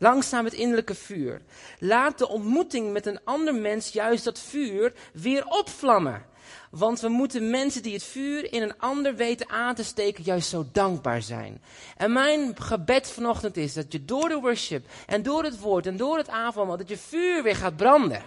Langzaam 0.00 0.44
het 0.44 0.54
innerlijke 0.54 0.94
vuur. 0.94 1.40
Laat 1.78 2.18
de 2.18 2.28
ontmoeting 2.28 2.92
met 2.92 3.06
een 3.06 3.20
ander 3.24 3.54
mens 3.54 3.92
juist 3.92 4.24
dat 4.24 4.38
vuur 4.38 4.92
weer 5.12 5.46
opvlammen. 5.46 6.26
Want 6.70 7.00
we 7.00 7.08
moeten 7.08 7.50
mensen 7.50 7.82
die 7.82 7.92
het 7.92 8.02
vuur 8.02 8.52
in 8.52 8.62
een 8.62 8.78
ander 8.78 9.16
weten 9.16 9.48
aan 9.48 9.74
te 9.74 9.84
steken, 9.84 10.24
juist 10.24 10.48
zo 10.48 10.66
dankbaar 10.72 11.22
zijn. 11.22 11.62
En 11.96 12.12
mijn 12.12 12.60
gebed 12.60 13.10
vanochtend 13.10 13.56
is 13.56 13.74
dat 13.74 13.92
je 13.92 14.04
door 14.04 14.28
de 14.28 14.38
worship 14.40 14.86
en 15.06 15.22
door 15.22 15.44
het 15.44 15.60
woord 15.60 15.86
en 15.86 15.96
door 15.96 16.16
het 16.16 16.28
avondmaal, 16.28 16.76
dat 16.76 16.88
je 16.88 16.98
vuur 16.98 17.42
weer 17.42 17.56
gaat 17.56 17.76
branden. 17.76 18.22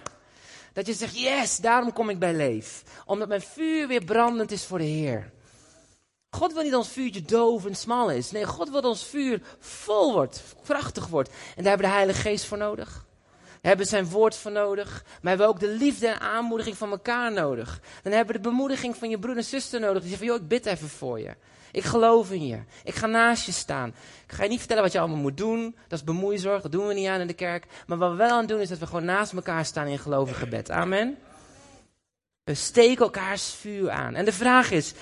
Dat 0.72 0.86
je 0.86 0.92
zegt, 0.92 1.18
yes, 1.18 1.56
daarom 1.56 1.92
kom 1.92 2.08
ik 2.08 2.18
bij 2.18 2.34
leef. 2.34 2.82
Omdat 3.06 3.28
mijn 3.28 3.40
vuur 3.40 3.88
weer 3.88 4.04
brandend 4.04 4.50
is 4.50 4.64
voor 4.64 4.78
de 4.78 4.84
Heer. 4.84 5.32
God 6.30 6.52
wil 6.52 6.62
niet 6.62 6.74
ons 6.74 6.88
vuurtje 6.88 7.22
doof 7.22 7.66
en 7.66 7.74
smal 7.74 8.10
is. 8.10 8.30
Nee, 8.30 8.44
God 8.44 8.70
wil 8.70 8.80
dat 8.80 8.90
ons 8.90 9.04
vuur 9.04 9.42
vol 9.58 10.12
wordt, 10.12 10.42
krachtig 10.64 11.06
wordt. 11.06 11.28
En 11.28 11.62
daar 11.62 11.64
hebben 11.64 11.86
we 11.86 11.92
de 11.92 11.98
Heilige 11.98 12.20
Geest 12.20 12.44
voor 12.44 12.58
nodig. 12.58 13.04
Hebben 13.62 13.86
zijn 13.86 14.08
woord 14.08 14.36
voor 14.36 14.52
nodig. 14.52 15.04
Maar 15.20 15.30
hebben 15.30 15.48
ook 15.48 15.60
de 15.60 15.68
liefde 15.68 16.06
en 16.06 16.20
aanmoediging 16.20 16.76
van 16.76 16.90
elkaar 16.90 17.32
nodig. 17.32 17.80
Dan 18.02 18.12
hebben 18.12 18.34
we 18.34 18.42
de 18.42 18.48
bemoediging 18.48 18.96
van 18.96 19.10
je 19.10 19.18
broer 19.18 19.36
en 19.36 19.44
zuster 19.44 19.80
nodig. 19.80 20.00
Die 20.02 20.08
zeggen 20.08 20.26
van, 20.26 20.36
joh, 20.36 20.42
ik 20.42 20.48
bid 20.48 20.66
even 20.66 20.88
voor 20.88 21.20
je. 21.20 21.34
Ik 21.72 21.84
geloof 21.84 22.30
in 22.30 22.46
je. 22.46 22.58
Ik 22.84 22.94
ga 22.94 23.06
naast 23.06 23.46
je 23.46 23.52
staan. 23.52 23.88
Ik 24.26 24.32
ga 24.32 24.42
je 24.42 24.48
niet 24.48 24.58
vertellen 24.58 24.82
wat 24.82 24.92
je 24.92 24.98
allemaal 24.98 25.16
moet 25.16 25.36
doen. 25.36 25.76
Dat 25.88 25.98
is 25.98 26.04
bemoeizorg. 26.04 26.62
Dat 26.62 26.72
doen 26.72 26.86
we 26.86 26.94
niet 26.94 27.08
aan 27.08 27.20
in 27.20 27.26
de 27.26 27.32
kerk. 27.32 27.66
Maar 27.86 27.98
wat 27.98 28.10
we 28.10 28.16
wel 28.16 28.30
aan 28.30 28.46
doen 28.46 28.60
is 28.60 28.68
dat 28.68 28.78
we 28.78 28.86
gewoon 28.86 29.04
naast 29.04 29.32
elkaar 29.32 29.64
staan 29.64 29.86
in 29.86 29.98
gelovig 29.98 30.38
gebed. 30.38 30.70
Amen. 30.70 31.18
We 32.44 32.54
steken 32.54 33.04
elkaars 33.04 33.54
vuur 33.54 33.90
aan. 33.90 34.14
En 34.14 34.24
de 34.24 34.32
vraag 34.32 34.70
is, 34.70 34.92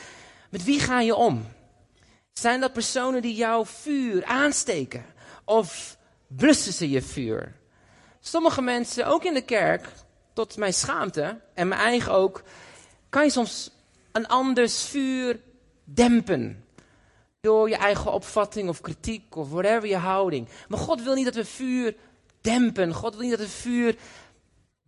met 0.51 0.65
wie 0.65 0.81
ga 0.81 1.01
je 1.01 1.15
om? 1.15 1.47
Zijn 2.33 2.61
dat 2.61 2.73
personen 2.73 3.23
die 3.23 3.35
jouw 3.35 3.65
vuur 3.65 4.25
aansteken? 4.25 5.05
Of 5.45 5.97
blussen 6.27 6.73
ze 6.73 6.91
je 6.91 7.03
vuur? 7.03 7.60
Sommige 8.21 8.63
mensen, 8.63 9.07
ook 9.07 9.25
in 9.25 9.35
de 9.35 9.43
kerk, 9.43 9.89
tot 10.33 10.57
mijn 10.57 10.75
schaamte 10.75 11.41
en 11.55 11.69
mijn 11.69 11.81
eigen 11.81 12.13
ook, 12.13 12.43
kan 13.09 13.25
je 13.25 13.31
soms 13.31 13.71
een 14.13 14.27
anders 14.27 14.85
vuur 14.85 15.41
dempen. 15.85 16.65
Door 17.41 17.69
je 17.69 17.77
eigen 17.77 18.13
opvatting 18.13 18.69
of 18.69 18.81
kritiek 18.81 19.37
of 19.37 19.51
whatever 19.51 19.89
je 19.89 19.97
houding. 19.97 20.49
Maar 20.69 20.79
God 20.79 21.03
wil 21.03 21.15
niet 21.15 21.25
dat 21.25 21.35
we 21.35 21.45
vuur 21.45 21.97
dempen. 22.41 22.95
God 22.95 23.15
wil 23.15 23.23
niet 23.23 23.39
dat 23.39 23.41
we 23.41 23.49
vuur 23.49 23.97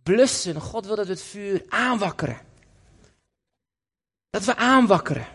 blussen. 0.03 0.61
God 0.61 0.85
wil 0.85 0.95
dat 0.95 1.05
we 1.05 1.11
het 1.11 1.21
vuur 1.21 1.65
aanwakkeren. 1.69 2.39
Dat 4.29 4.43
we 4.43 4.55
aanwakkeren. 4.55 5.27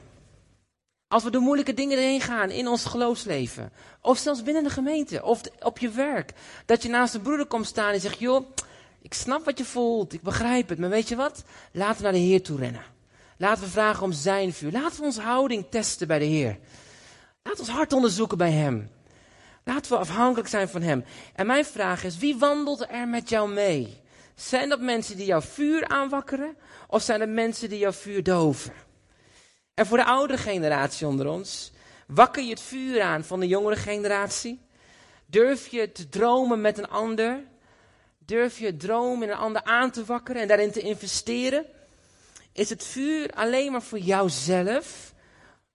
Als 1.08 1.24
we 1.24 1.30
door 1.30 1.42
moeilijke 1.42 1.74
dingen 1.74 1.98
heen 1.98 2.20
gaan 2.20 2.50
in 2.50 2.68
ons 2.68 2.84
geloofsleven. 2.84 3.72
Of 4.00 4.18
zelfs 4.18 4.42
binnen 4.42 4.62
de 4.62 4.70
gemeente. 4.70 5.22
Of 5.22 5.40
op 5.60 5.78
je 5.78 5.90
werk. 5.90 6.32
Dat 6.66 6.82
je 6.82 6.88
naast 6.88 7.14
een 7.14 7.22
broeder 7.22 7.46
komt 7.46 7.66
staan 7.66 7.92
en 7.92 8.00
zegt, 8.00 8.18
joh, 8.18 8.50
ik 9.02 9.14
snap 9.14 9.44
wat 9.44 9.58
je 9.58 9.64
voelt. 9.64 10.12
Ik 10.12 10.22
begrijp 10.22 10.68
het. 10.68 10.78
Maar 10.78 10.90
weet 10.90 11.08
je 11.08 11.16
wat? 11.16 11.44
Laten 11.72 11.96
we 11.96 12.02
naar 12.02 12.12
de 12.12 12.18
Heer 12.18 12.42
toe 12.42 12.58
rennen. 12.58 12.82
Laten 13.36 13.62
we 13.62 13.68
vragen 13.70 14.02
om 14.02 14.12
zijn 14.12 14.52
vuur. 14.52 14.72
Laten 14.72 14.98
we 14.98 15.04
onze 15.04 15.20
houding 15.20 15.66
testen 15.70 16.06
bij 16.06 16.18
de 16.18 16.24
Heer. 16.24 16.58
Laten 17.42 17.64
we 17.64 17.68
ons 17.68 17.76
hart 17.76 17.92
onderzoeken 17.92 18.38
bij 18.38 18.52
Hem. 18.52 18.90
Laten 19.64 19.92
we 19.92 19.98
afhankelijk 19.98 20.48
zijn 20.48 20.68
van 20.68 20.82
Hem. 20.82 21.04
En 21.34 21.46
mijn 21.46 21.64
vraag 21.64 22.04
is, 22.04 22.18
wie 22.18 22.36
wandelt 22.36 22.86
er 22.90 23.08
met 23.08 23.28
jou 23.28 23.50
mee? 23.50 24.00
Zijn 24.34 24.68
dat 24.68 24.80
mensen 24.80 25.16
die 25.16 25.26
jouw 25.26 25.40
vuur 25.40 25.88
aanwakkeren? 25.88 26.56
Of 26.88 27.02
zijn 27.02 27.20
het 27.20 27.30
mensen 27.30 27.68
die 27.68 27.78
jouw 27.78 27.92
vuur 27.92 28.22
doven? 28.22 28.72
En 29.78 29.86
voor 29.86 29.96
de 29.96 30.04
oudere 30.04 30.38
generatie 30.38 31.06
onder 31.06 31.28
ons, 31.28 31.72
wakker 32.06 32.42
je 32.42 32.50
het 32.50 32.60
vuur 32.60 33.02
aan 33.02 33.24
van 33.24 33.40
de 33.40 33.46
jongere 33.46 33.76
generatie? 33.76 34.60
Durf 35.26 35.66
je 35.66 35.92
te 35.92 36.08
dromen 36.08 36.60
met 36.60 36.78
een 36.78 36.88
ander? 36.88 37.44
Durf 38.18 38.58
je 38.58 38.76
droom 38.76 39.22
in 39.22 39.28
een 39.28 39.36
ander 39.36 39.64
aan 39.64 39.90
te 39.90 40.04
wakkeren 40.04 40.42
en 40.42 40.48
daarin 40.48 40.70
te 40.70 40.80
investeren? 40.80 41.66
Is 42.52 42.68
het 42.68 42.84
vuur 42.84 43.30
alleen 43.30 43.72
maar 43.72 43.82
voor 43.82 43.98
jouzelf, 43.98 45.14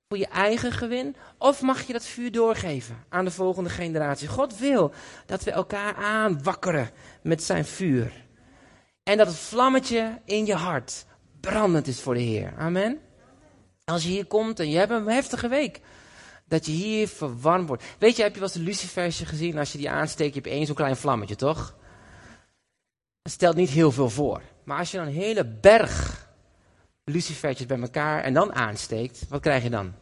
voor 0.07 0.17
je 0.17 0.27
eigen 0.27 0.71
gewin? 0.71 1.15
Of 1.37 1.61
mag 1.61 1.81
je 1.81 1.93
dat 1.93 2.05
vuur 2.05 2.31
doorgeven 2.31 3.03
aan 3.09 3.25
de 3.25 3.31
volgende 3.31 3.69
generatie? 3.69 4.27
God 4.27 4.57
wil 4.57 4.93
dat 5.25 5.43
we 5.43 5.51
elkaar 5.51 5.95
aanwakkeren 5.95 6.89
met 7.21 7.43
zijn 7.43 7.65
vuur. 7.65 8.25
En 9.03 9.17
dat 9.17 9.27
het 9.27 9.35
vlammetje 9.35 10.19
in 10.25 10.45
je 10.45 10.55
hart 10.55 11.05
brandend 11.39 11.87
is 11.87 12.01
voor 12.01 12.13
de 12.13 12.21
Heer. 12.21 12.53
Amen. 12.57 13.11
Als 13.85 14.03
je 14.03 14.09
hier 14.09 14.25
komt 14.25 14.59
en 14.59 14.69
je 14.69 14.77
hebt 14.77 14.91
een 14.91 15.07
heftige 15.07 15.47
week. 15.47 15.81
Dat 16.47 16.65
je 16.65 16.71
hier 16.71 17.07
verwarmd 17.07 17.67
wordt. 17.67 17.83
Weet 17.99 18.15
je, 18.15 18.23
heb 18.23 18.33
je 18.33 18.39
wel 18.39 18.47
eens 18.47 18.57
een 18.57 18.63
lucifersje 18.63 19.25
gezien? 19.25 19.57
Als 19.57 19.71
je 19.71 19.77
die 19.77 19.89
aansteekt, 19.89 20.33
je 20.33 20.41
hebt 20.41 20.53
één 20.53 20.65
zo'n 20.65 20.75
klein 20.75 20.97
vlammetje, 20.97 21.35
toch? 21.35 21.75
Dat 23.21 23.31
stelt 23.31 23.55
niet 23.55 23.69
heel 23.69 23.91
veel 23.91 24.09
voor. 24.09 24.41
Maar 24.63 24.77
als 24.77 24.91
je 24.91 24.97
dan 24.97 25.07
een 25.07 25.13
hele 25.13 25.45
berg 25.45 26.27
lucifertjes 27.03 27.67
bij 27.67 27.79
elkaar 27.79 28.23
en 28.23 28.33
dan 28.33 28.53
aansteekt, 28.53 29.25
wat 29.29 29.41
krijg 29.41 29.63
je 29.63 29.69
dan? 29.69 29.93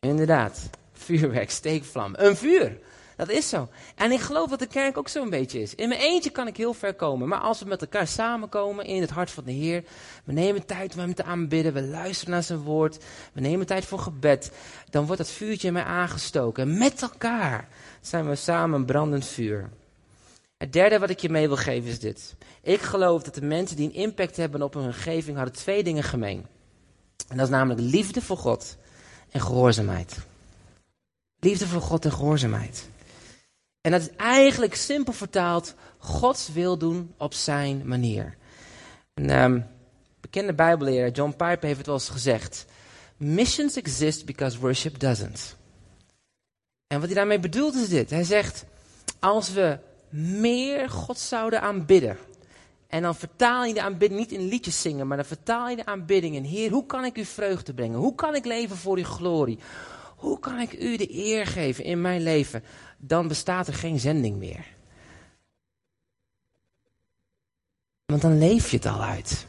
Inderdaad, 0.00 0.70
vuurwerk, 0.92 1.50
steekvlam, 1.50 2.12
een 2.16 2.36
vuur. 2.36 2.78
Dat 3.16 3.28
is 3.28 3.48
zo. 3.48 3.68
En 3.94 4.12
ik 4.12 4.20
geloof 4.20 4.50
dat 4.50 4.58
de 4.58 4.66
kerk 4.66 4.98
ook 4.98 5.08
zo'n 5.08 5.30
beetje 5.30 5.60
is. 5.60 5.74
In 5.74 5.88
mijn 5.88 6.00
eentje 6.00 6.30
kan 6.30 6.46
ik 6.46 6.56
heel 6.56 6.74
ver 6.74 6.94
komen. 6.94 7.28
Maar 7.28 7.38
als 7.38 7.60
we 7.60 7.66
met 7.66 7.80
elkaar 7.80 8.06
samenkomen 8.06 8.84
in 8.84 9.00
het 9.00 9.10
hart 9.10 9.30
van 9.30 9.44
de 9.44 9.52
Heer. 9.52 9.84
We 10.24 10.32
nemen 10.32 10.66
tijd 10.66 10.94
om 10.94 11.00
hem 11.00 11.14
te 11.14 11.24
aanbidden. 11.24 11.72
We 11.72 11.82
luisteren 11.82 12.32
naar 12.32 12.42
zijn 12.42 12.58
woord. 12.58 13.04
We 13.32 13.40
nemen 13.40 13.66
tijd 13.66 13.84
voor 13.84 13.98
gebed. 13.98 14.52
Dan 14.90 15.06
wordt 15.06 15.20
dat 15.20 15.30
vuurtje 15.30 15.66
in 15.66 15.72
mij 15.72 15.84
aangestoken. 15.84 16.62
En 16.62 16.78
met 16.78 17.02
elkaar 17.02 17.68
zijn 18.00 18.28
we 18.28 18.34
samen 18.34 18.78
een 18.78 18.86
brandend 18.86 19.26
vuur. 19.26 19.70
Het 20.56 20.72
derde 20.72 20.98
wat 20.98 21.10
ik 21.10 21.18
je 21.18 21.28
mee 21.28 21.46
wil 21.46 21.56
geven 21.56 21.90
is 21.90 21.98
dit. 21.98 22.34
Ik 22.62 22.80
geloof 22.80 23.22
dat 23.22 23.34
de 23.34 23.42
mensen 23.42 23.76
die 23.76 23.88
een 23.88 23.94
impact 23.94 24.36
hebben 24.36 24.62
op 24.62 24.74
hun 24.74 24.84
omgeving 24.84 25.36
hadden 25.36 25.54
twee 25.54 25.82
dingen 25.82 26.02
gemeen. 26.02 26.46
En 27.28 27.36
dat 27.36 27.46
is 27.46 27.52
namelijk 27.52 27.80
liefde 27.80 28.20
voor 28.20 28.36
God 28.36 28.76
en 29.30 29.40
gehoorzaamheid. 29.40 30.18
Liefde 31.40 31.66
voor 31.66 31.80
God 31.80 32.04
en 32.04 32.12
gehoorzaamheid. 32.12 32.88
En 33.84 33.90
dat 33.90 34.00
is 34.00 34.10
eigenlijk 34.16 34.74
simpel 34.74 35.12
vertaald 35.12 35.74
Gods 35.98 36.52
wil 36.52 36.78
doen 36.78 37.14
op 37.18 37.34
zijn 37.34 37.88
manier. 37.88 38.36
Een 39.14 39.42
um, 39.42 39.66
bekende 40.20 40.54
bijbelleraar, 40.54 41.10
John 41.10 41.30
Piper, 41.30 41.64
heeft 41.64 41.76
het 41.76 41.86
wel 41.86 41.94
eens 41.94 42.08
gezegd. 42.08 42.64
Missions 43.16 43.76
exist 43.76 44.24
because 44.24 44.58
worship 44.58 44.98
doesn't. 44.98 45.56
En 46.86 46.98
wat 46.98 47.06
hij 47.06 47.14
daarmee 47.14 47.40
bedoelt 47.40 47.74
is 47.74 47.88
dit. 47.88 48.10
Hij 48.10 48.24
zegt, 48.24 48.64
als 49.18 49.52
we 49.52 49.78
meer 50.08 50.90
God 50.90 51.18
zouden 51.18 51.60
aanbidden. 51.60 52.18
En 52.86 53.02
dan 53.02 53.14
vertaal 53.14 53.64
je 53.64 53.74
de 53.74 53.82
aanbidding 53.82 54.20
niet 54.20 54.32
in 54.32 54.48
liedjes 54.48 54.80
zingen, 54.80 55.06
maar 55.06 55.16
dan 55.16 55.26
vertaal 55.26 55.68
je 55.68 55.76
de 55.76 55.86
aanbidding 55.86 56.34
in 56.34 56.44
Heer, 56.44 56.70
hoe 56.70 56.86
kan 56.86 57.04
ik 57.04 57.18
u 57.18 57.24
vreugde 57.24 57.74
brengen? 57.74 57.98
Hoe 57.98 58.14
kan 58.14 58.34
ik 58.34 58.44
leven 58.44 58.76
voor 58.76 58.96
uw 58.96 59.04
glorie? 59.04 59.58
Hoe 60.16 60.38
kan 60.38 60.58
ik 60.58 60.72
u 60.82 60.96
de 60.96 61.14
eer 61.14 61.46
geven 61.46 61.84
in 61.84 62.00
mijn 62.00 62.22
leven? 62.22 62.62
Dan 63.06 63.28
bestaat 63.28 63.66
er 63.66 63.74
geen 63.74 64.00
zending 64.00 64.36
meer. 64.36 64.66
Want 68.06 68.22
dan 68.22 68.38
leef 68.38 68.70
je 68.70 68.76
het 68.76 68.86
al 68.86 69.02
uit. 69.02 69.46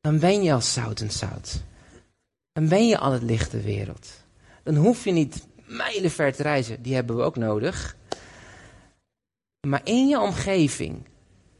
Dan 0.00 0.18
ben 0.18 0.42
je 0.42 0.52
al 0.52 0.60
zout 0.60 1.00
en 1.00 1.10
zout. 1.10 1.62
Dan 2.52 2.68
ben 2.68 2.88
je 2.88 2.98
al 2.98 3.12
het 3.12 3.22
licht 3.22 3.50
der 3.50 3.62
wereld. 3.62 4.08
Dan 4.62 4.76
hoef 4.76 5.04
je 5.04 5.10
niet 5.10 5.46
mijlenver 5.64 6.32
te 6.32 6.42
reizen, 6.42 6.82
die 6.82 6.94
hebben 6.94 7.16
we 7.16 7.22
ook 7.22 7.36
nodig. 7.36 7.96
Maar 9.60 9.80
in 9.84 10.08
je 10.08 10.20
omgeving 10.20 11.06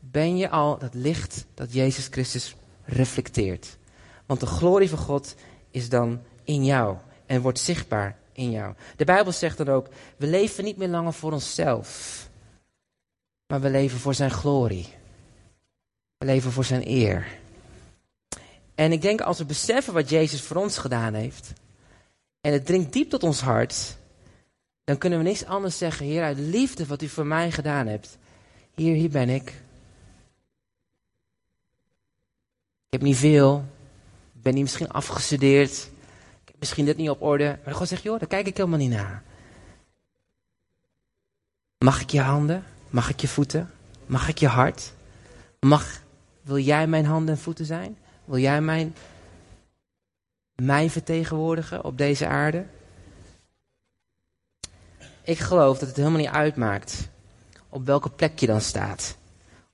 ben 0.00 0.36
je 0.36 0.50
al 0.50 0.78
dat 0.78 0.94
licht 0.94 1.46
dat 1.54 1.72
Jezus 1.72 2.06
Christus 2.06 2.56
reflecteert. 2.84 3.78
Want 4.26 4.40
de 4.40 4.46
glorie 4.46 4.88
van 4.88 4.98
God 4.98 5.34
is 5.70 5.88
dan 5.88 6.22
in 6.44 6.64
jou 6.64 6.96
en 7.26 7.40
wordt 7.40 7.58
zichtbaar 7.58 8.18
in 8.34 8.50
jou. 8.50 8.74
De 8.96 9.04
Bijbel 9.04 9.32
zegt 9.32 9.56
dan 9.56 9.68
ook, 9.68 9.88
we 10.16 10.26
leven 10.26 10.64
niet 10.64 10.76
meer 10.76 10.88
langer 10.88 11.12
voor 11.12 11.32
onszelf, 11.32 12.28
maar 13.46 13.60
we 13.60 13.70
leven 13.70 13.98
voor 13.98 14.14
zijn 14.14 14.30
glorie. 14.30 14.88
We 16.18 16.26
leven 16.26 16.52
voor 16.52 16.64
zijn 16.64 16.88
eer. 16.88 17.26
En 18.74 18.92
ik 18.92 19.02
denk 19.02 19.20
als 19.20 19.38
we 19.38 19.44
beseffen 19.44 19.92
wat 19.92 20.10
Jezus 20.10 20.42
voor 20.42 20.56
ons 20.56 20.78
gedaan 20.78 21.14
heeft, 21.14 21.52
en 22.40 22.52
het 22.52 22.66
dringt 22.66 22.92
diep 22.92 23.10
tot 23.10 23.22
ons 23.22 23.40
hart, 23.40 23.96
dan 24.84 24.98
kunnen 24.98 25.18
we 25.18 25.24
niks 25.24 25.44
anders 25.44 25.78
zeggen, 25.78 26.06
Heer, 26.06 26.22
uit 26.22 26.38
liefde 26.38 26.86
wat 26.86 27.02
u 27.02 27.08
voor 27.08 27.26
mij 27.26 27.50
gedaan 27.50 27.86
hebt. 27.86 28.18
Hier, 28.74 28.94
hier 28.94 29.10
ben 29.10 29.28
ik. 29.28 29.48
Ik 32.84 33.00
heb 33.00 33.02
niet 33.02 33.16
veel. 33.16 33.64
Ik 34.34 34.42
ben 34.42 34.54
niet 34.54 34.62
misschien 34.62 34.90
afgestudeerd. 34.90 35.90
Misschien 36.64 36.84
dit 36.84 36.96
niet 36.96 37.10
op 37.10 37.22
orde. 37.22 37.58
Maar 37.64 37.74
God 37.74 37.88
zegt, 37.88 38.02
joh, 38.02 38.18
daar 38.18 38.28
kijk 38.28 38.46
ik 38.46 38.56
helemaal 38.56 38.78
niet 38.78 38.90
naar. 38.90 39.22
Mag 41.78 42.00
ik 42.00 42.10
je 42.10 42.20
handen? 42.20 42.64
Mag 42.90 43.08
ik 43.08 43.20
je 43.20 43.28
voeten? 43.28 43.70
Mag 44.06 44.28
ik 44.28 44.38
je 44.38 44.46
hart? 44.46 44.92
Mag, 45.60 46.02
wil 46.42 46.58
jij 46.58 46.86
mijn 46.86 47.04
handen 47.04 47.34
en 47.34 47.40
voeten 47.40 47.64
zijn? 47.64 47.96
Wil 48.24 48.38
jij 48.38 48.60
mijn, 48.60 48.94
mij 50.54 50.90
vertegenwoordigen 50.90 51.84
op 51.84 51.98
deze 51.98 52.26
aarde? 52.26 52.66
Ik 55.22 55.38
geloof 55.38 55.78
dat 55.78 55.88
het 55.88 55.96
helemaal 55.96 56.20
niet 56.20 56.28
uitmaakt 56.28 57.08
op 57.68 57.86
welke 57.86 58.10
plek 58.10 58.38
je 58.38 58.46
dan 58.46 58.60
staat. 58.60 59.16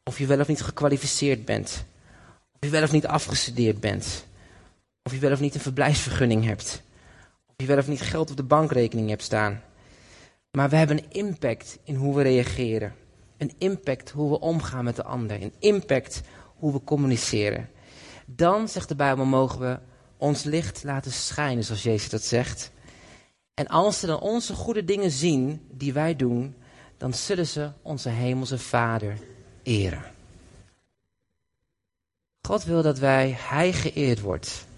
Of 0.05 0.19
je 0.19 0.27
wel 0.27 0.41
of 0.41 0.49
niet 0.49 0.63
gekwalificeerd 0.63 1.45
bent. 1.45 1.85
Of 2.53 2.61
je 2.61 2.69
wel 2.69 2.83
of 2.83 2.93
niet 2.93 3.07
afgestudeerd 3.07 3.81
bent. 3.81 4.29
Of 5.03 5.13
je 5.13 5.19
wel 5.19 5.33
of 5.33 5.41
niet 5.41 5.55
een 5.55 5.61
verblijfsvergunning 5.61 6.45
hebt. 6.45 6.83
Of 7.47 7.55
je 7.57 7.67
wel 7.67 7.79
of 7.79 7.89
niet 7.89 8.01
geld 8.01 8.31
op 8.31 8.37
de 8.37 8.43
bankrekening 8.43 9.09
hebt 9.09 9.23
staan. 9.23 9.63
Maar 10.51 10.69
we 10.69 10.77
hebben 10.77 10.99
een 10.99 11.11
impact 11.11 11.79
in 11.85 11.95
hoe 11.95 12.17
we 12.17 12.23
reageren. 12.23 12.95
Een 13.37 13.53
impact 13.59 14.11
hoe 14.11 14.31
we 14.31 14.41
omgaan 14.41 14.85
met 14.85 14.97
de 14.97 15.05
ander. 15.05 15.43
Een 15.43 15.55
impact 15.59 16.23
hoe 16.57 16.73
we 16.73 16.85
communiceren. 16.85 17.69
Dan, 18.27 18.69
zegt 18.69 18.89
de 18.89 18.95
Bijbel, 18.95 19.25
mogen 19.25 19.61
we 19.61 19.79
ons 20.17 20.43
licht 20.43 20.85
laten 20.85 21.13
schijnen, 21.13 21.65
zoals 21.65 21.83
Jezus 21.83 22.11
dat 22.11 22.23
zegt. 22.23 22.71
En 23.55 23.67
als 23.67 24.01
ze 24.01 24.07
dan 24.07 24.21
onze 24.21 24.55
goede 24.55 24.85
dingen 24.85 25.11
zien 25.11 25.67
die 25.71 25.93
wij 25.93 26.17
doen, 26.17 26.55
dan 26.97 27.15
zullen 27.15 27.47
ze 27.47 27.71
onze 27.83 28.09
hemelse 28.09 28.59
Vader 28.59 29.19
eren. 29.63 30.03
God 32.43 32.65
wil 32.65 32.83
dat 32.83 32.99
wij, 32.99 33.37
Hij 33.39 33.73
geëerd 33.73 34.21
wordt. 34.21 34.69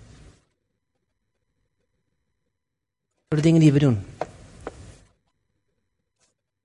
Door 3.32 3.40
de 3.40 3.46
dingen 3.46 3.62
die 3.62 3.72
we 3.72 3.78
doen. 3.78 4.04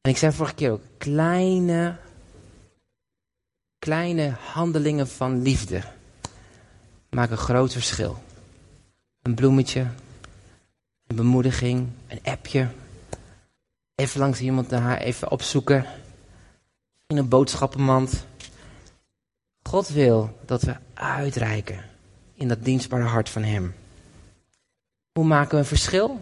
En 0.02 0.12
ik 0.12 0.18
zei 0.18 0.34
vorige 0.34 0.56
keer 0.56 0.72
ook, 0.72 0.82
kleine, 0.98 1.98
kleine 3.80 4.30
handelingen 4.30 5.08
van 5.08 5.42
liefde 5.42 5.82
maken 7.10 7.32
een 7.32 7.38
groot 7.38 7.74
verschil. 7.74 8.18
Een 9.22 9.36
bloemetje, 9.36 9.88
een 11.08 11.16
bemoediging, 11.16 11.88
een 12.08 12.20
appje. 12.24 12.68
Even 13.96 14.20
langs 14.20 14.40
iemand 14.40 14.70
naar 14.70 14.82
haar 14.82 14.98
even 14.98 15.32
opzoeken. 15.32 15.86
In 17.06 17.18
een 17.18 17.30
boodschappenmand. 17.30 18.26
God 19.64 19.88
wil 19.88 20.40
dat 20.46 20.62
we 20.62 20.76
uitreiken 20.94 21.86
in 22.34 22.48
dat 22.48 22.64
dienstbare 22.64 23.04
hart 23.04 23.30
van 23.30 23.44
Hem. 23.44 23.76
Hoe 25.12 25.26
maken 25.26 25.52
we 25.52 25.58
een 25.58 25.66
verschil? 25.66 26.22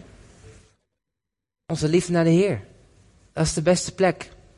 Onze 1.68 1.88
liefde 1.88 2.12
naar 2.12 2.24
de 2.24 2.30
Heer. 2.30 2.64
Dat 3.32 3.44
is 3.44 3.52
de 3.52 3.62
beste 3.62 3.94
plek. 3.94 4.30